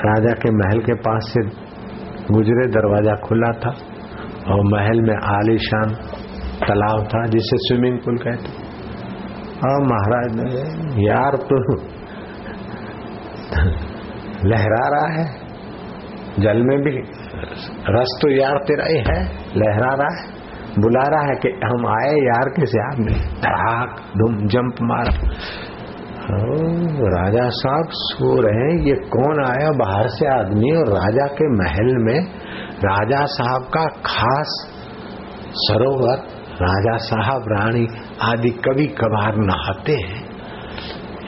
[0.00, 1.42] राजा के महल के पास से
[2.30, 3.72] गुजरे, दरवाज़ा खुला था
[4.52, 5.94] और महल में आलीशान
[6.60, 8.62] तालाब था जिसे स्विमिंग पूल कहते
[9.62, 10.46] हाँ। महाराज ने,
[11.04, 11.56] यार तो
[14.48, 15.26] लहरा रहा है,
[16.40, 16.92] जल में भी
[17.90, 19.20] रस तो यार तेरा ही है,
[19.56, 20.32] लहरा रहा है,
[20.78, 25.10] बुला रहा है कि हम आए यार के यार में। धड़ाक धुम, जंप मार।
[27.12, 31.90] राजा साहब सो रहे हैं, ये कौन आया बाहर से आदमी और राजा के महल
[32.04, 32.18] में
[32.84, 34.54] राजा साहब का खास
[35.56, 36.16] सरोवर,
[36.62, 37.86] राजा साहब, रानी
[38.22, 40.23] आदि कभी कभार नहाते हैं।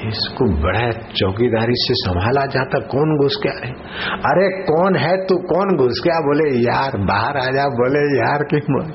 [0.04, 3.72] इसको बड़ा चौकीदारी से संभाला जाता, कौन घुस के आए?
[4.12, 5.36] अरे, कौन है तू?
[5.36, 8.86] कौन घुस गया बोले, यार, बाहर आ जा, बोले, यार की मौज।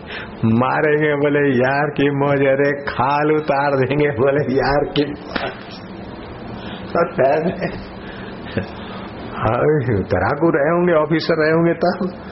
[0.45, 5.04] मारेंगे, बोले, यार की मौज। अरे, खाल उतार देंगे, बोले, यार की
[10.04, 12.30] तराकू रहे होंगे, ऑफिसर रहे होंगे तब।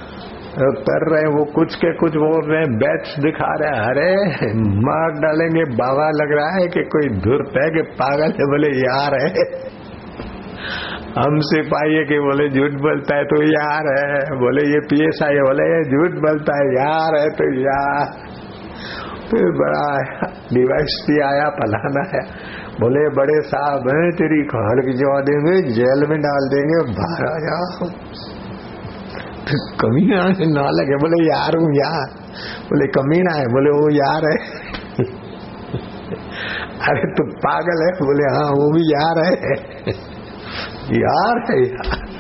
[0.58, 4.16] कर रहे हैं वो कुछ के कुछ बोल रहे हैं बैच दिखा रहे हैं। अरे,
[4.58, 9.14] मार डालेंगे, बाबा लग रहा है कि कोई धुरत है कि पागल है, बोले, यार
[9.22, 9.28] है।
[11.20, 15.36] हम सिपाही है कि बोले, झूठ बोलता है तो यार है। बोले, ये पीएस आई
[15.36, 18.06] बोले, ये झूठ बोलता है, यार है तो यार।
[19.32, 19.98] फिर बड़ा
[20.54, 22.26] डिवाइस भी आया, फलाना है।
[22.80, 27.40] बोले, बड़े साहब हैं, तेरी खाल की जवा देंगे, जेल में डाल देंगे, बाहर आ
[27.40, 27.90] जाओ।
[29.54, 32.10] कमी ना लगे बोले, यार, हूँ यार।
[32.64, 34.70] बोले, कमी ना है। बोले वो यार है।
[36.80, 37.92] अरे, तू पागल है?
[37.92, 39.34] बोले हाँ वो भी यार है।
[41.02, 42.20] यार है, यार।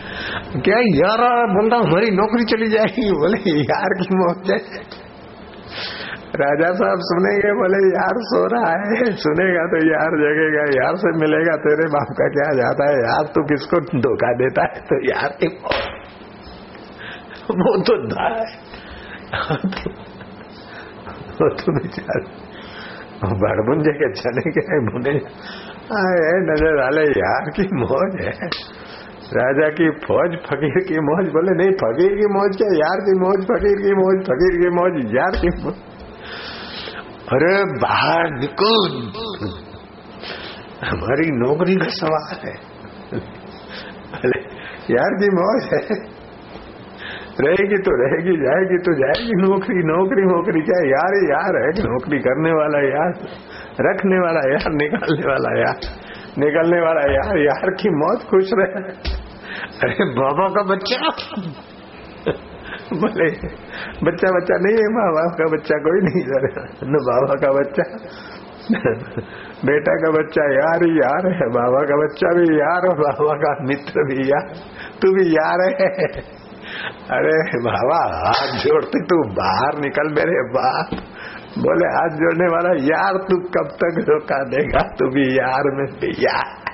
[0.62, 3.12] क्या यार बोल रहा हमारी नौकरी चली जाएगी?
[3.12, 5.00] बोले, यार की मौत है।
[6.36, 11.56] राजा साहब सुनेंगे, बोले, यार, सो रहा है। सुनेगा तो यार जगेगा, यार से मिलेगा
[11.56, 12.96] तेरे बाप का क्या जाता है?
[12.96, 14.82] यार तू किसको धोखा देता है?
[14.82, 15.99] तो यार की मौत
[17.54, 18.30] वो तो है
[21.40, 22.24] वो तो बेचारे
[23.42, 25.14] बड़मुंजे के चने के मुने
[25.98, 28.50] आए नज़र आले यार की मौज है
[29.34, 33.44] राजा की फौज फकीर की मौज बोले नहीं फकीर की मौज क्या यार की मौज
[33.44, 35.74] फकीर की मौज फकीर की मौज यार की मौज
[37.34, 38.96] अरे बाहर निकल।
[40.86, 42.54] हमारी नौकरी का सवाल है।
[44.20, 44.40] अरे
[44.92, 46.19] यार की मौज है।
[47.40, 50.80] रहेगी तो रहेगी, जाएगी तो जाएगी। नौकरी नौकरी नौकरी क्या?
[50.88, 53.14] यार यार है नौकरी करने वाला यार,
[53.82, 55.86] रखने वाला यार, निकालने वाला यार,
[56.38, 58.82] निकलने वाला यार यार की मौत खुश रहे।
[59.84, 61.12] अरे बाबा का बच्चा।
[62.94, 63.30] बोले,
[64.04, 66.24] बच्चा बच्चा नहीं है, माँ बाप का बच्चा कोई नहीं
[66.90, 67.86] न बाबा का बच्चा।
[69.66, 73.54] बेटा का बच्चा यार ही यार है, बाबा का बच्चा भी यार और बाबा का
[73.64, 74.52] मित्र भी यार,
[75.02, 75.90] तू भी यार है।
[76.88, 80.90] अरे बाबा, हाथ जोड़ते तू बाहर निकल मेरे बाप।
[81.60, 84.80] बोले, हाथ जोड़ने वाला, यार, तू कब तक रोका देगा?
[84.80, 86.70] तू भी यार में भी यार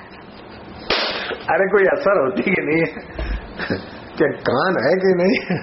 [1.50, 2.80] अरे, कोई असर होती कि नहीं?
[2.80, 2.86] है
[4.16, 5.60] क्या कान है कि नहीं?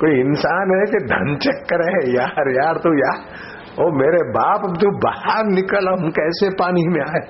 [0.00, 2.12] कोई इंसान है कि धन चक्कर है?
[2.12, 3.42] यार यार, तू यार
[3.80, 7.20] ओ, मेरे बाप, तू बाहर निकल, हम कैसे पानी में आए?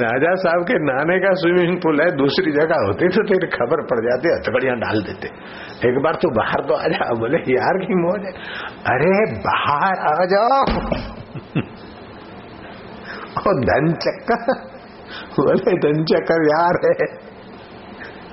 [0.00, 4.00] राजा साहब के नाने का स्विमिंग पूल है, दूसरी जगह होती तो तेरी खबर पड़
[4.00, 5.28] जाती, हथकड़ियाँ डाल देते।
[5.88, 8.32] एक बार तू बाहर तो आ जा, बोले, यार की मौज है?
[8.94, 10.64] अरे, बाहर आ जाओ।
[13.60, 14.52] धन चक्कर
[15.40, 17.28] बोले धन चक्कर यार है।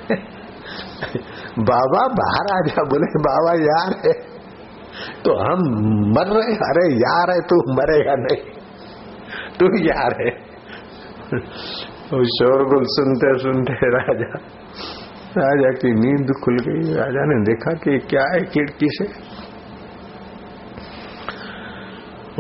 [1.59, 4.36] बाबा, बाहर आ जा। बोले, बाबा, यार है।
[5.24, 5.59] तो हम
[6.09, 8.41] मर रहे अरे, यार है, तू मरेगा नहीं।
[9.59, 10.55] तू यार है।
[12.32, 14.39] शोरगुल सुनते सुनते राजा
[15.38, 19.05] राजा की नींद खुल गई। राजा ने देखा कि क्या है खिड़की से।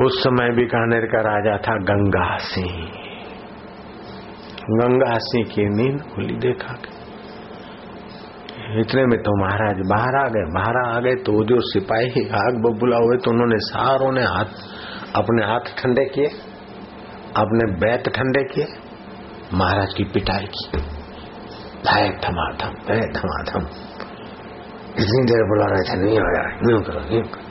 [0.03, 2.77] उस समय बीकानेर का राजा था गंगा सिंह।
[4.71, 6.77] गंगा सिंह की नींद खुली देखा
[8.79, 12.97] इतने में तो महाराज बाहर आ गए, बाहर आ गए तो जो सिपाही आग बबूला
[12.97, 14.55] हुए तो उन्होंने सारों ने हाथ,
[15.15, 16.27] अपने हाथ ठंडे किए।
[17.37, 18.65] अपने बैत ठंडे किए,
[19.53, 20.77] महाराज की पिटाई की।
[21.85, 23.65] भाई थमाथम भाई थमाथम
[24.99, 27.43] इतनी देर बुला रहे थे, नहीं आया यूँ करो यूँ करो।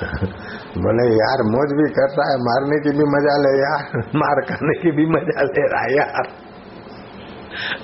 [0.84, 4.74] बोले, यार, मौज भी कर रहा है, मारने की भी मज़ा ले यार, मार करने
[4.82, 6.28] की भी मज़ा ले रहा है यार।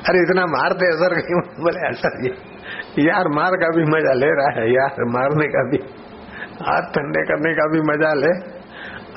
[0.09, 1.41] अरे, इतना मारते असर क्यों?
[1.65, 2.27] बोले, असर
[2.99, 5.79] यार, मार का भी मज़ा ले रहा है, यार, मारने का भी,
[6.63, 8.56] हाथ ठंडे करने का भी मज़ा ले।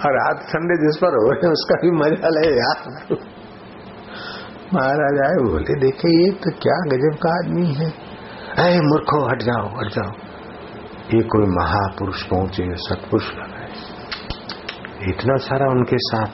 [0.06, 2.78] और हाथ ठंडे जिस पर हो रहे उसका भी मज़ा ले यार।
[4.74, 7.90] महाराज आए, बोले, देखे, ये तो क्या गजब का आदमी है।
[8.58, 10.12] अरे, मूर्खो, हट जाओ हट जाओ।
[11.14, 13.60] ये कोई महापुरुष पहुँचे, सतपुरुष लगा
[15.10, 16.28] इतना सारा उनके साथ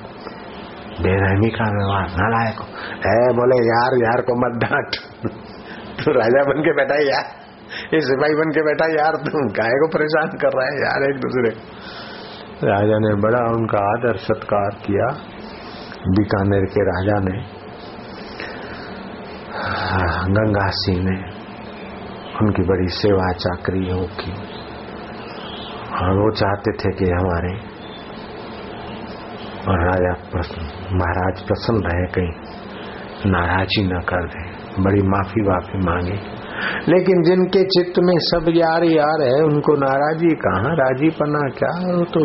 [1.01, 2.59] बेरहमी का व्यवहार नालायक
[3.05, 4.95] है। बोले, यार यार को मत डांट।
[6.03, 7.26] तो राजा बन के बैठा यार।
[7.93, 11.20] ये सिपाही बन के बैठा यार। तुम गाय को परेशान कर रहा है यार एक
[11.20, 11.49] दूसरे।
[12.64, 15.08] राजा ने बड़ा उनका आदर सत्कार किया
[16.08, 17.41] बीकानेर के राजा ने।
[20.34, 21.18] गंगा सिंह ने
[22.41, 24.32] उनकी बड़ी सेवा चाकरी की।
[25.95, 27.76] और वो चाहते थे कि हमारे
[29.68, 30.14] और राजा
[30.91, 32.34] महाराज प्रसन्न रहे, कहीं
[33.32, 34.51] नाराजी न कर दे।
[34.84, 36.45] बड़ी माफ़ी वाफी मांगे।
[36.89, 40.74] लेकिन जिनके चित्त में सब यार यार है, उनको नाराजी कहा?
[40.74, 41.97] राज़ी पना क्या?
[41.97, 42.20] वो तो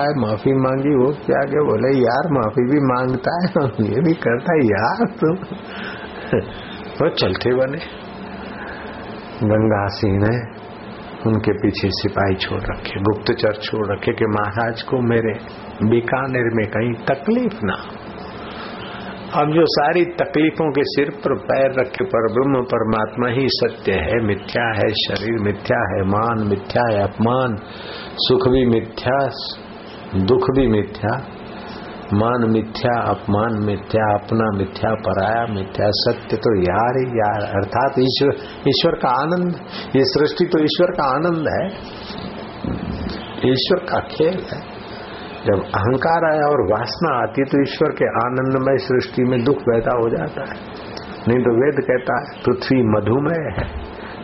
[0.00, 1.98] है माफ़ी मांगी, वो क्या के बोले?
[1.98, 5.36] यार, माफ़ी भी माँगता है ये भी करता है, यार तुम।
[7.02, 7.78] वो चलते बने।
[9.46, 10.62] गंगा सिंह ने
[11.26, 15.32] उनके पीछे सिपाही छोड़ रखे, गुप्तचर छोड़ रखे कि महाराज को मेरे
[15.86, 17.74] बीकानेर में कहीं तकलीफ़ ना
[19.32, 24.22] अब जो सारी तकलीफों के सिर पर पैर रखे पर ब्रह्म परमात्मा ही सत्य है,
[24.26, 27.56] मिथ्या है, शरीर मिथ्या है, मान मिथ्या है, अपमान,
[28.16, 29.14] सुख भी मिथ्या,
[30.24, 31.14] दुख भी मिथ्या,
[32.14, 38.34] मान मिथ्या, अपमान मिथ्या, अपना मिथ्या, पराया मिथ्या, सत्य तो यार ही यार, अर्थात ईश्वर
[38.68, 39.56] ईश्वर का आनंद,
[39.96, 41.66] ये सृष्टि तो ईश्वर का आनंद है,
[43.52, 44.71] ईश्वर का खेल है।
[45.46, 50.08] जब अहंकार आया और वासना आती तो ईश्वर के आनंदमय सृष्टि में दुख पैदा हो
[50.08, 50.60] जाता है।
[51.28, 53.66] नहीं तो वेद कहता है, पृथ्वी मधुमय है।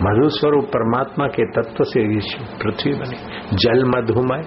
[0.03, 2.21] मधु स्वरूप परमात्मा के तत्व से
[2.63, 3.19] पृथ्वी बनी।
[3.57, 4.43] जल मधुमय,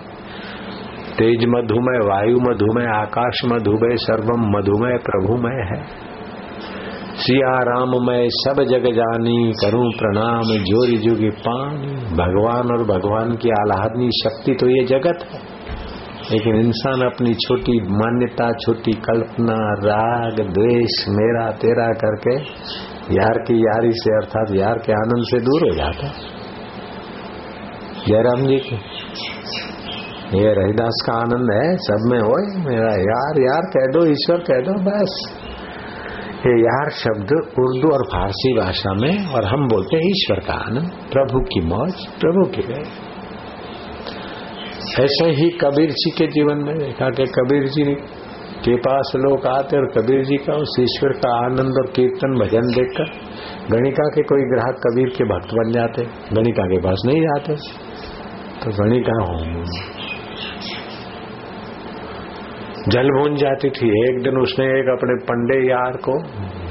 [1.17, 5.84] तेज मधुमय, वायु मधुमय, आकाश मधुमय, सर्वम मधुमय, प्रभुमय है।
[7.15, 14.09] सिया राममय सब जग जानी, करूँ प्रणाम, जोरी जुगी पानी। भगवान और भगवान की आह्लादनी
[14.24, 15.51] शक्ति तो ये जगत है।
[16.32, 19.55] लेकिन इंसान अपनी छोटी मान्यता, छोटी कल्पना,
[19.86, 22.36] राग, द्वेष, मेरा, तेरा करके
[23.15, 26.07] यार की यारी से अर्थात यार के आनंद से दूर हो जाता
[28.07, 28.75] जयराम जी की।
[30.39, 32.36] ये रहीदास का आनंद है, सब में हो
[32.69, 35.38] मेरा यार यार कह दो, ईश्वर कह दो, बस।
[36.45, 40.91] ये यार शब्द उर्दू और फारसी भाषा में, और हम बोलते हैं ईश्वर का आनंद,
[41.11, 43.11] प्रभु की मौज, प्रभु की गए
[44.99, 47.83] ऐसे ही कबीर जी के जीवन में देखा कि कबीर जी
[48.65, 52.67] के पास लोग आते और कबीर जी का उस ईश्वर का आनंद और कीर्तन भजन
[52.71, 53.13] देखकर
[53.71, 57.55] गणिका के कोई ग्राहक कबीर के भक्त बन जाते, गणिका के पास नहीं जाते।
[58.59, 59.17] तो गणिका
[62.89, 66.21] जल भून जाती थी। एक दिन उसने एक अपने पंडे यार को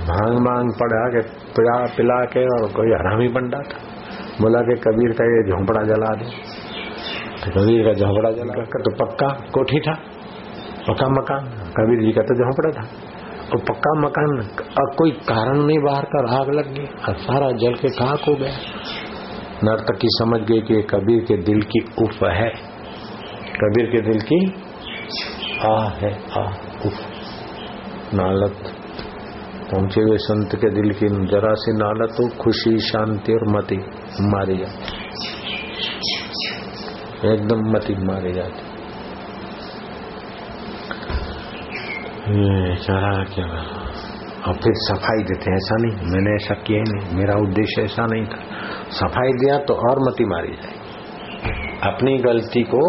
[0.07, 1.21] भाँग मांग पड़ा के
[1.57, 3.85] पिला पिला के और कोई हरामी पंडा था।
[4.41, 6.60] बोला कि कबीर का ये झोंपड़ा जला दे।
[7.45, 9.95] कबीर का झोंपड़ा जला कर तो पक्का कोठी था,
[10.89, 11.45] पक्का मकान।
[11.77, 12.87] कबीर जी का तो झोंपड़ा था।
[13.51, 14.49] तो पक्का मकान
[14.97, 18.53] कोई कारण नहीं, बाहर का आग लग गई और सारा जल के खाक हो गया।
[19.65, 22.51] नर्तकी समझ गई कि कबीर के दिल की उफ है।
[23.57, 24.55] कबीर के दिल की
[25.67, 26.45] आ है, आ,
[26.87, 27.01] उफ।
[28.15, 28.57] नालत।
[29.71, 33.77] पहुँचे हुए संत के दिल की जरा सी नालत हो खुशी, शांति और मति।
[34.21, 35.00] मारी जाती
[37.25, 38.63] एकदम मति मारी जाती।
[42.31, 43.47] ये चला क्या?
[44.47, 48.39] और फिर सफ़ाई देते ऐसा नहीं। मैंने ऐसा किया नहीं। मेरा उद्देश्य ऐसा नहीं था।
[48.91, 50.79] सफ़ाई दिया तो और मति मारी जाए
[51.93, 52.81] अपनी गलती को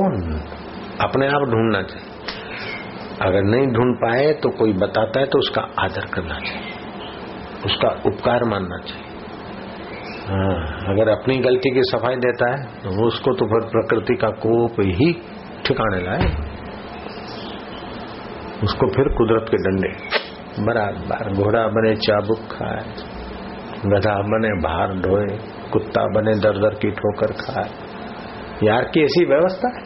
[1.05, 2.09] अपने आप ढूंढना चाहिए।
[3.21, 6.71] अगर नहीं ढूंढ पाए तो कोई बताता है तो उसका आदर करना चाहिए।
[7.65, 9.10] उसका उपकार मानना चाहिए। हाँ
[10.31, 15.11] अगर अपनी गलती की सफ़ाई देता है तो उसको तो फिर प्रकृति का कोप ही
[15.65, 16.25] ठिकाने लाए।
[18.63, 19.89] उसको फिर कुदरत के डंडे।
[20.65, 22.83] बराबर, घोड़ा बने चाबुक खाए,
[23.85, 25.27] गधा बने भार ढोए,
[25.73, 27.69] कुत्ता बने दर दर की ठोकर खाए।
[28.67, 29.83] यार की ऐसी व्यवस्था है?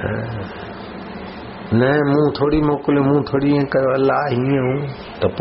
[0.00, 0.44] हाँ।
[1.74, 4.76] न मुँह थोड़ी मोकले, मुँह थोड़ी कयो अल्लाह ही हूँ
[5.22, 5.32] त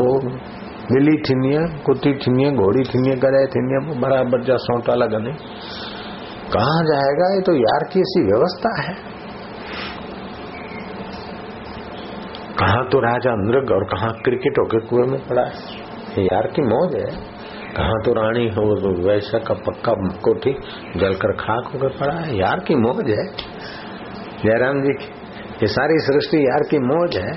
[0.91, 5.31] ॿिली थींदी आहे थींदी घोड़ी है गॾे थींदी बराबर जा सौटा लगने
[6.53, 8.95] कहा जाएगा ये तो यार की ऐसी व्यवस्था है
[12.57, 16.95] कहा तो राजा मृग और कहा क्रिकेट होके कुएँ में पड़ा है यार की मौज
[16.95, 17.07] है
[17.77, 20.53] कहा तो रानी हो तो वैसा का पक्का कोठी
[20.97, 23.25] जलकर खाक होकर पड़ा है यार की मौज है
[24.43, 25.11] जयराम जी की
[25.61, 27.33] ये सारी सृष्टि यार की मौज है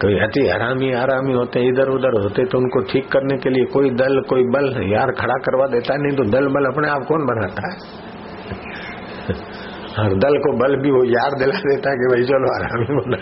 [0.00, 3.90] कोई अति हरामी आरामी होते इधर उधर होते तो उनको ठीक करने के लिए कोई
[3.90, 7.26] दल, कोई बल यार खड़ा करवा देता है, नहीं तो दल बल अपने आप कौन
[7.26, 7.76] बनाता है?
[9.98, 13.20] और दल को बल भी वो यार दिला देता है कि भाई चलो आरामी बना।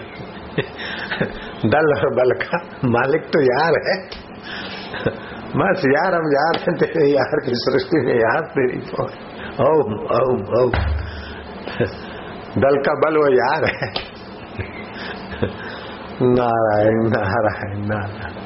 [1.74, 2.58] दल और बल का
[2.88, 3.96] मालिक तो यार है।
[5.56, 8.80] बस यार, हम यार हैं, तेरे यार की सृष्टि में यार तेरी
[9.60, 10.70] ओम ओम ओम
[12.58, 14.13] दल का बल वो यार है।
[16.22, 18.42] नारायण नारायण नारायण।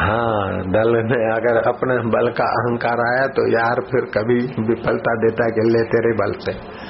[0.00, 5.44] हाँ दल ने अगर अपने बल का अहंकार आया तो यार फिर कभी विफलता देता
[5.44, 6.88] है ले तेरे बल से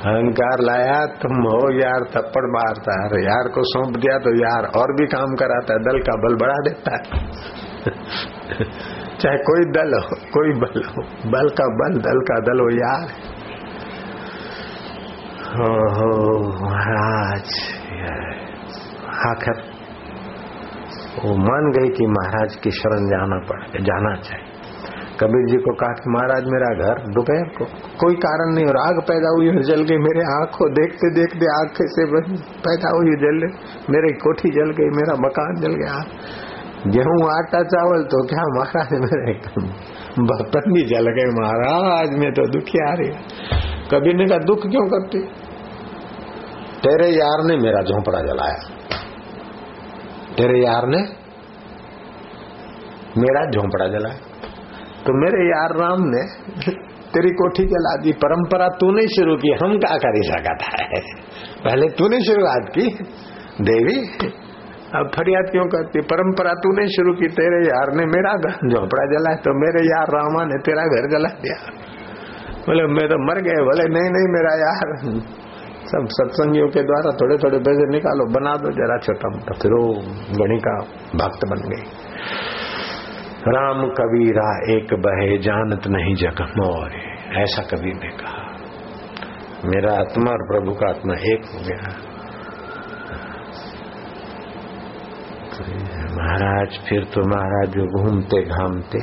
[0.00, 4.92] अहंकार लाया, तुम हो यार, थप्पड़ मारता है। यार को सौंप दिया तो यार और
[4.92, 7.02] भी काम कराता है, दल का बल बढ़ा देता है।
[9.18, 13.08] चाहे कोई दल हो, कोई बल हो, बल का बल, दल का दल हो, यार।
[15.50, 17.50] हो महाराज
[19.26, 19.62] आखिर
[21.22, 24.48] वो मान गई कि महाराज की शरण जाना पड़े, जाना चाहिए।
[25.20, 27.64] कबीर जी को कहा कि महाराज, मेरा घर दोपहर को।
[27.98, 31.82] कोई कारण नहीं, और आग पैदा हुई और जल गई। मेरे आँख देखते देखते आग
[31.94, 32.06] से
[32.60, 33.42] पैदा हुई जल
[33.90, 35.98] मेरी कोठी जल गई, मेरा मकान जल गया।
[36.88, 39.34] गेहूँ, आटा, चावल तो क्या महाराज मेरे
[40.24, 43.10] बर्तन भी जल गए महाराज, में तो दुखी आ रही
[43.92, 45.20] कबीर ने कहा, दुख क्यों करती?
[46.82, 48.79] तेरे यार ने मेरा झोंपड़ा जलाया।
[50.40, 51.00] तेरे यार ने
[53.18, 54.28] मेरा झोंपड़ा जलाया
[55.06, 56.22] तो मेरे यार राम ने
[57.14, 60.70] तेरी कोठी जला दी परंपरा तूने शुरू की, हम क्या कर ही सका था?
[61.64, 62.84] पहले तूने शुरुआत की,
[63.60, 63.96] देवी।
[64.94, 66.00] अब फरियाद क्यों करती?
[66.00, 70.44] परंपरा तूने शुरू की, तेरे यार ने मेरा घर झोंपड़ा जलाया तो मेरे यार रामा
[70.44, 71.58] ने तेरा घर जला दिया।
[72.60, 74.94] बोले, मैं तो मर गए बोले, नहीं नहीं, मेरा यार
[75.90, 79.86] सब सत्संगियों के द्वारा थोड़े थोड़े पैसे निकालो, बना दो जरा छोटा मोटा फिर वो
[80.38, 80.74] गणिका
[81.16, 81.84] भक्त बन गई।
[83.48, 86.92] राम कबीरा एक बहे, जानत नहीं जग मोर,
[87.38, 88.40] ऐसा कबीर ने कहा।
[89.64, 91.90] मेरा आत्मा और प्रभु का आत्मा एक हो गया।
[96.14, 99.00] महाराज, फिर तो महाराज जो घूमते घामते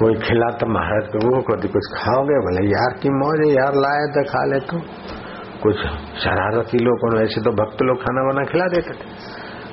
[0.00, 2.36] कोई खिलाता महाराज को वो कभी कुछ खाओगे?
[2.40, 4.78] बोले, यार की मौज है, यार, लाए तो खा ले तो।
[5.62, 5.76] कुछ
[6.22, 9.08] शरारती लोगों ने, ऐसे तो भक्त लोग खाना वाना खिला देते थे।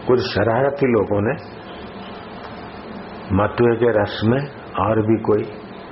[0.07, 1.57] कुछ शरारती लोगों ने
[3.33, 4.39] मथुए के रस में
[4.79, 5.43] और भी कोई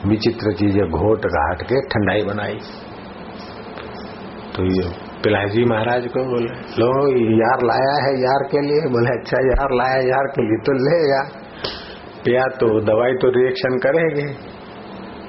[0.10, 2.60] विचित्र चीज़ें घोट घाट के ठंडाई बनाई।
[4.56, 4.90] तो ये
[5.24, 6.92] पिलाजी महाराज को बोले, लो,
[7.38, 8.82] यार लाया है यार के लिए?
[8.90, 11.45] बोले अच्छा यार, लाया यार के लिए तो ले यार।
[12.26, 14.28] पिया तो दवाई तो रिएक्शन करेगी।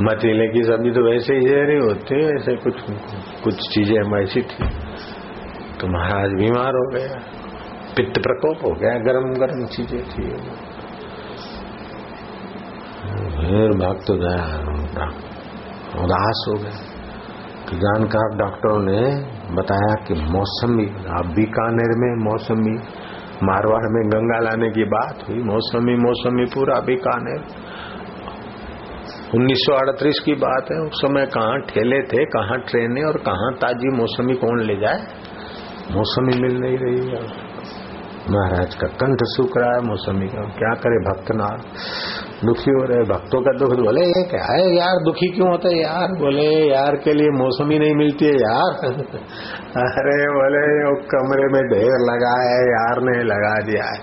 [0.03, 2.81] मतीले की सब्ज़ी तो वैसे ही जहरी होती है ऐसे कुछ
[3.45, 4.69] कुछ चीज़ें हम ऐसी थी।
[5.81, 7.21] तो महाराज बीमार हो गया।
[7.97, 10.27] पित्त प्रकोप हो गया गरम गरम चीज़ें थी।
[13.37, 14.45] फिर भक्त गया
[16.03, 16.77] उदास हो गया।
[17.69, 19.01] कि जानकार डॉक्टरों ने
[19.55, 20.85] बताया कि मौसमी
[21.35, 22.75] बीकानेर में मौसमी
[23.43, 27.41] मारवाड़ में गंगा लाने की बात हुई, मौसमी मौसमी पूरा बीकानेर।
[29.35, 34.35] 1938 की बात है, उस समय कहाँ ठेले थे, कहाँ ट्रेनें और कहाँ ताजी मौसमी
[34.35, 34.99] कौन ले जाए?
[35.91, 37.47] मौसमी मिल नहीं रही है।
[38.31, 41.57] महाराज का कंठ सूख रहा है, मौसमी का। क्या करे भक्त ना
[42.45, 45.75] दुखी हो रहे भक्तों का दुख, बोले, ये क्या है यार, दुखी क्यों होता है
[45.75, 46.09] यार?
[46.09, 48.75] बोले, यार के लिए मौसमी नहीं मिलती है यार.
[49.83, 53.99] अरे बोले वो कमरे में ढेर लगा है, यार ने लगा दिया है।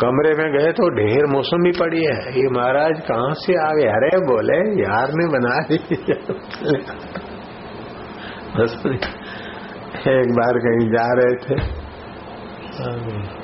[0.00, 3.88] कमरे में गए तो ढेर मौसमी पड़ी है। ये महाराज कहाँ से आ गए?
[3.88, 5.78] अरे बोले, यार ने बना दी
[10.10, 11.90] एक बार कहीं जा रहे थे।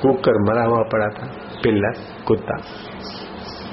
[0.01, 1.27] कुकर मरा हुआ पड़ा था
[1.63, 1.91] पिल्ला
[2.27, 2.57] कुत्ता।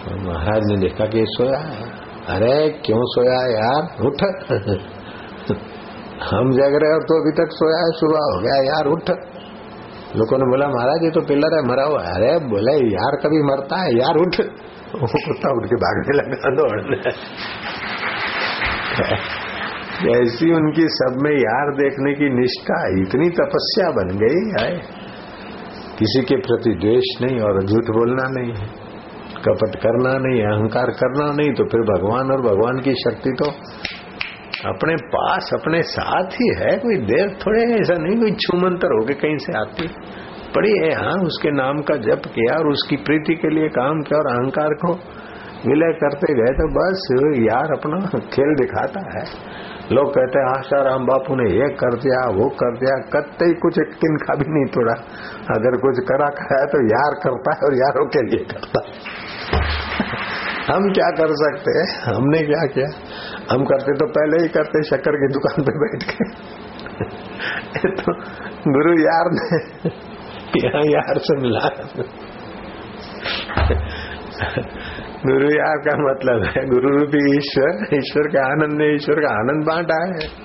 [0.05, 4.07] तो महाराज ने देखा कि सोया है अरे क्यों सोया यार?
[4.07, 4.23] उठ।
[6.25, 9.11] हम जग रहे और तो अभी तक सोया है, सुबह हो गया यार, उठ।
[10.17, 13.81] लोगों ने बोला, महाराज, ये तो पिल्लर है, मरा हुआ अरे, बोले, यार, कभी मरता
[13.83, 14.41] है, यार, उठ।
[15.01, 16.97] वो कुत्ता उठ के भागने लगा, दौड़ने
[20.23, 24.79] ऐसी उनकी सब में यार देखने की निष्ठा, इतनी तपस्या बन गई है
[25.99, 28.84] किसी के प्रति द्वेष नहीं और झूठ बोलना नहीं है।
[29.45, 33.51] कपट करना नहीं, अहंकार करना नहीं तो फिर भगवान और भगवान की शक्ति तो
[34.67, 39.39] अपने पास, अपने साथ ही है। कोई देर थोड़े ऐसा नहीं कोई छूमंतर होके कहीं
[39.39, 39.89] से आती।
[40.55, 44.19] पड़ी है हाँ उसके नाम का जप किया और उसकी प्रीति के लिए काम किया
[44.19, 44.93] और अहंकार को
[45.65, 47.05] विलय करते गए तो बस
[47.43, 47.99] यार अपना
[48.31, 49.25] खेल दिखाता है।
[49.93, 53.81] लोग कहते हैं आशाराम बापू ने ये कर दिया, वो कर दिया कत्ते ही कुछ
[53.99, 54.95] किन का भी नहीं तोड़ा।
[55.51, 58.93] अगर कुछ करा खाया तो यार करता है और यारों के लिए करता है।
[60.71, 62.15] हम क्या कर सकते हैं?
[62.15, 62.87] हमने क्या किया?
[63.53, 66.29] हम करते तो पहले ही करते, शक्कर की दुकान पे बैठ के।
[67.89, 68.13] तो
[68.73, 69.59] गुरु यार ने
[70.65, 71.69] यहाँ यार से मिला।
[75.27, 79.65] गुरु यार का मतलब है, गुरु रूपी ईश्वर ईश्वर के आनंद ने ईश्वर का आनंद
[79.65, 80.45] बांटा है।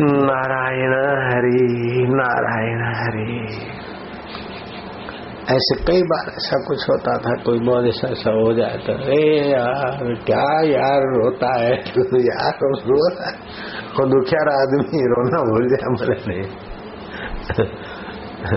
[0.00, 0.94] नारायण
[1.26, 3.58] हरि नारायण हरि।
[5.50, 9.50] ऐसे कई बार ऐसा कुछ होता था, कोई बहुत ऐसा ऐसा हो जाए तो अरे
[9.50, 11.76] यार, क्या यार रोता है?
[11.92, 13.36] तो यार रो रहा है
[13.90, 16.50] वो दुखियार आदमी रोना भूल जाए मरे नहीं।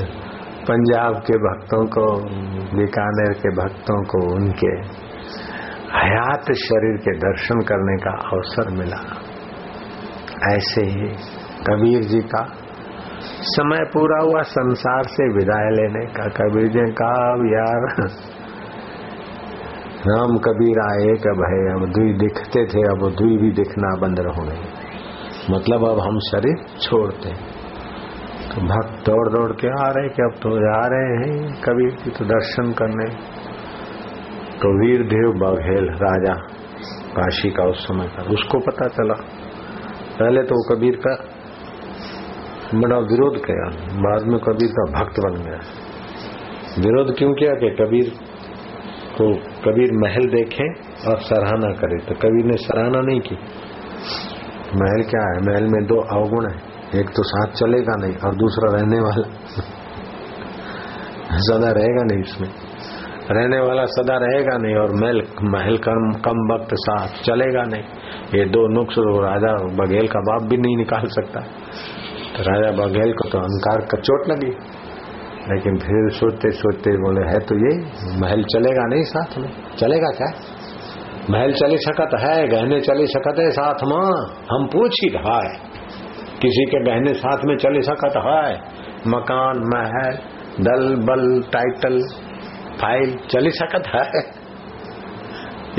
[0.64, 2.16] पंजाब के भक्तों को,
[2.78, 4.74] बीकानेर के भक्तों को, उनके
[5.98, 9.04] हयात शरीर के दर्शन करने का अवसर मिला।
[10.56, 11.08] ऐसे ही
[11.68, 12.59] कबीर जी का
[13.42, 17.86] समय पूरा हुआ, संसार से विदाई लेने का। कबीर जी कहा, अब यार
[20.08, 21.62] राम कबीर आए कब है?
[21.74, 24.78] अब दुई दिखते थे, अब दुई भी दिखना बंद रहो नहीं
[25.52, 27.34] मतलब अब हम शरीर छोड़ते
[28.50, 31.34] तो भक्त दौड़ दौड़ के आ रहे कि अब तो जा रहे हैं
[31.64, 33.08] कबीर की तो दर्शन करने।
[34.62, 36.34] तो वीर देव बघेल राजा,
[37.16, 39.18] काशी का उस समय का उसको पता चला।
[40.20, 41.14] पहले तो कबीर का
[42.76, 43.70] बड़ा विरोध किया।
[44.02, 45.60] बाद में कबीर का भक्त बन गया।
[46.80, 48.10] विरोध क्यों किया कि कबीर
[49.18, 50.68] को कबीर महल देखे
[51.10, 51.98] और सराहना करे?
[51.98, 53.36] तो कबीर ने सराहना नहीं की।
[54.76, 55.40] महल क्या है?
[55.42, 56.58] महल में दो अवगुण है।
[57.00, 59.28] एक तो साथ चलेगा नहीं और दूसरा रहने वाला।
[61.38, 62.50] सदा रहेगा नहीं इसमें
[63.32, 67.84] रहने वाला सदा रहेगा नहीं और महल महल कम कम वक्त साथ चलेगा नहीं।
[68.40, 69.54] ये दो नुक्स राजा
[69.84, 71.40] बघेल का बाप भी नहीं निकाल सकता।
[72.42, 74.52] राजा बघेल को तो अहंकार का चोट लगी।
[75.48, 77.74] लेकिन फिर सोचते सोचते बोले, है तो ये,
[78.20, 79.50] महल चलेगा नहीं साथ में?
[79.78, 80.30] चलेगा क्या?
[81.30, 83.98] महल चली सकत है, गहने चली सकत है साथ में।
[84.52, 85.54] हम पूछ ही रहा है,
[86.42, 88.54] किसी के गहने साथ में चली सकत है।
[89.08, 90.18] मकान, महल,
[90.62, 92.00] दल, बल टाइटल
[92.82, 94.06] फ़ाइल चली सकत है।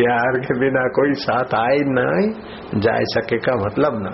[0.00, 4.10] यार के बिना कोई साथ आए नहीं जा सके का मतलब ना।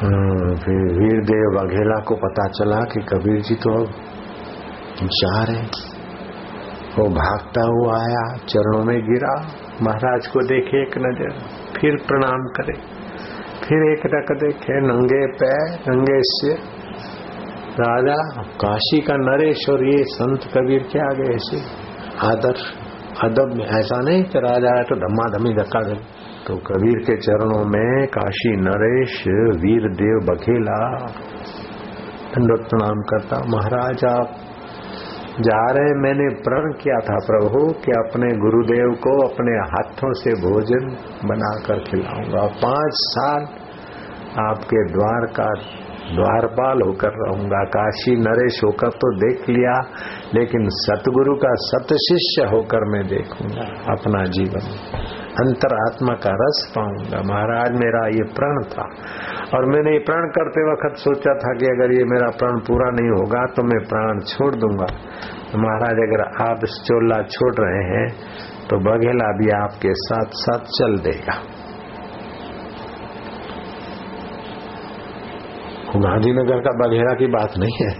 [0.00, 5.88] फिर वीर देव वाघेला को पता चला कि कबीर जी तो अब जा रहे
[6.92, 9.34] वो भागता हुआ आया, चरणों में गिरा।
[9.82, 11.34] महाराज को देखे एक नज़र,
[11.76, 12.74] फिर प्रणाम करे।
[13.60, 16.54] फिर एक टक देखे, नंगे पैर, नंगे से
[17.80, 18.16] राजा
[18.56, 21.60] काशी का नरेश और ये संत कबीर के आगे ऐसे।
[22.26, 22.64] आदर्श
[23.24, 25.94] अदब में ऐसा नहीं कि राजा है तो धम्मा धमी धक्का दे।
[26.50, 29.16] तो कबीर के चरणों में काशी नरेश
[29.56, 30.78] वीर देव बघेला
[32.32, 34.32] दंडोत प्रणाम करता, महाराज, आप
[35.40, 40.90] जा रहे मैंने प्रण किया था प्रभु कि अपने गुरुदेव को अपने हाथों से भोजन
[41.24, 43.46] बनाकर खिलाऊँगा। पाँच साल
[44.46, 45.48] आपके द्वार का
[46.10, 49.78] द्वारपाल होकर रहूँगा। काशी नरेश होकर तो देख लिया,
[50.34, 57.20] लेकिन सतगुरु का सत शिष्य होकर मैं देखूँगा अपना जीवन। अंतर आत्मा का रस पाऊँगा
[57.22, 58.86] महाराज, मेरा ये प्रण था।
[59.56, 63.10] और मैंने ये प्रण करते वक्त सोचा था कि अगर ये मेरा प्रण पूरा नहीं
[63.10, 64.88] होगा तो मैं प्राण छोड़ दूँगा।
[65.52, 68.06] तो महाराज, अगर आप चोला छोड़ रहे हैं
[68.68, 71.38] तो बघेला भी आपके साथ साथ चल देगा।
[75.96, 77.90] गांधीनगर का बघेला की बात नहीं है।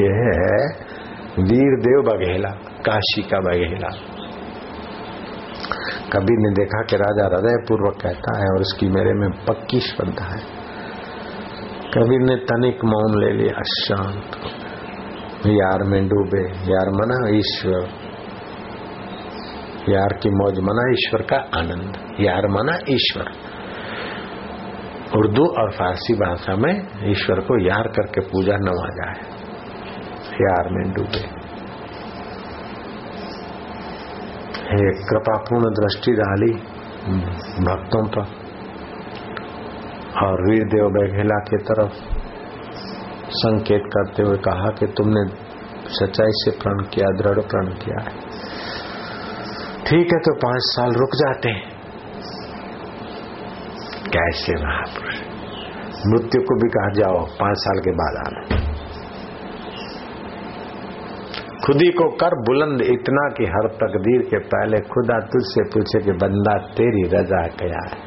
[0.00, 0.90] यह है
[1.42, 2.48] वीर देव बघेला,
[2.86, 4.19] काशी का बघेला।
[6.12, 10.24] कबीर ने देखा कि राजा हृदय पूर्वक कहता है और इसकी मेरे में पक्की श्रद्धा
[10.24, 10.40] है।
[11.94, 14.24] कबीर ने तनिक मौन ले लिया शांत
[15.46, 17.88] यार में डूबे, यार मना ईश्वर।
[19.88, 23.32] यार की मौज मना ईश्वर का आनंद, यार मना ईश्वर।
[25.16, 29.22] उर्दू और फारसी भाषा में ईश्वर को यार करके पूजा नवाजा है।
[30.42, 31.40] यार में डूबे
[34.50, 36.52] एक कृपापूर्ण दृष्टि डाली
[37.64, 38.40] भक्तों पर।
[40.26, 41.92] और वीरदेव बैघेला की तरफ़
[43.30, 45.50] संकेत करते हुए कहा कि तुमने
[45.86, 48.10] सच्चाई से प्रण किया, दृढ़ प्रण किया है।
[49.86, 51.70] ठीक है तो पाँच साल रुक जाते हैं।
[54.08, 55.14] कैसे महापुरुष?
[56.06, 58.79] मृत्यु को भी कहा जाओ, पाँच साल के बाद आना।
[61.66, 66.58] खुदी को कर बुलंद इतना कि हर तकदीर के पहले खुदा तुझसे पूछे कि बंदा
[66.58, 67.98] तेरी रजा क्या है?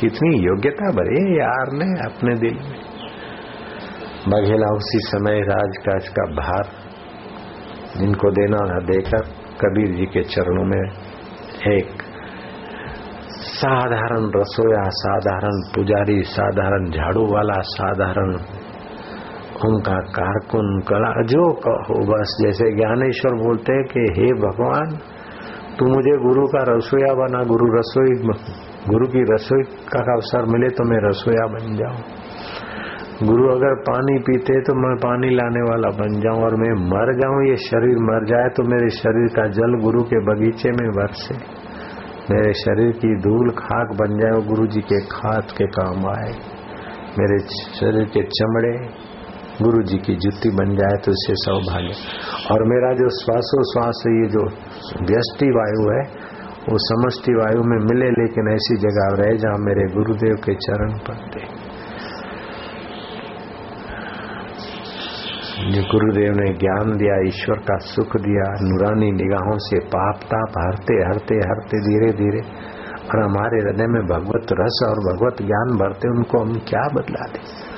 [0.00, 2.84] कितनी योग्यता भरे यार ने अपने दिल में?
[4.28, 6.68] बघेला उसी समय राजकाज का भार
[7.96, 9.20] जिनको देना न देकर
[9.60, 10.90] कबीर जी के चरणों में
[11.72, 12.02] एक
[13.30, 18.36] साधारण रसोया, साधारण पुजारी, साधारण झाड़ू वाला, साधारण
[19.64, 24.98] उनका कारकुन कला, जो कहो, बस जैसे ज्ञानेश्वर बोलते हैं कि, हे भगवान,
[25.78, 28.28] तू मुझे गुरु का रसोया बना, गुरु रसोई,
[28.88, 32.02] गुरु की रसोई का अवसर मिले तो मैं रसोया बन जाऊँ।
[33.22, 37.48] गुरु अगर पानी पीते तो मैं पानी लाने वाला बन जाऊँ और मैं मर जाऊँ,
[37.48, 41.34] ये शरीर मर जाए तो मेरे शरीर का जल गुरु के बगीचे में बरसे।
[42.34, 46.32] मेरे शरीर की धूल खाक बन जाए गुरु जी के खाद के काम आए।
[47.18, 47.38] मेरे
[47.78, 49.04] शरीर के चमड़े
[49.62, 51.92] गुरु जी की जुत्ती बन जाए तो इससे सौभाग्य।
[52.52, 54.44] और मेरा जो श्वासोश्वास ये जो
[55.04, 56.00] व्यष्टि वायु है,
[56.68, 61.40] वो समष्टि वायु में मिले, लेकिन ऐसी जगह रहे जहाँ मेरे गुरुदेव के चरण पड़ते
[65.64, 70.94] जो गुरुदेव ने ज्ञान दिया, ईश्वर का सुख दिया, नुरानी निगाहों से पाप ताप हरते
[70.94, 72.40] हरते हरते धीरे धीरे,
[73.06, 77.73] और हमारे हृदय में भगवत रस और भगवत ज्ञान भरते, उनको हम क्या बदला दे?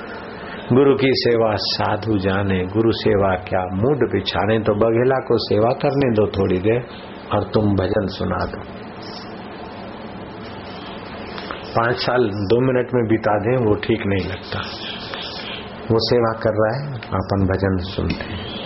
[0.73, 6.13] गुरु की सेवा साधु जाने, गुरु सेवा क्या मूड बिछाने तो बघेला को सेवा करने
[6.15, 6.85] दो थोड़ी देर
[7.33, 8.61] और तुम भजन सुना दो।
[11.75, 14.59] पाँच साल, दो मिनट में बिता दें, वो ठीक नहीं लगता।
[15.91, 18.56] वो सेवा कर रहा है, अपन भजन सुनते हैं।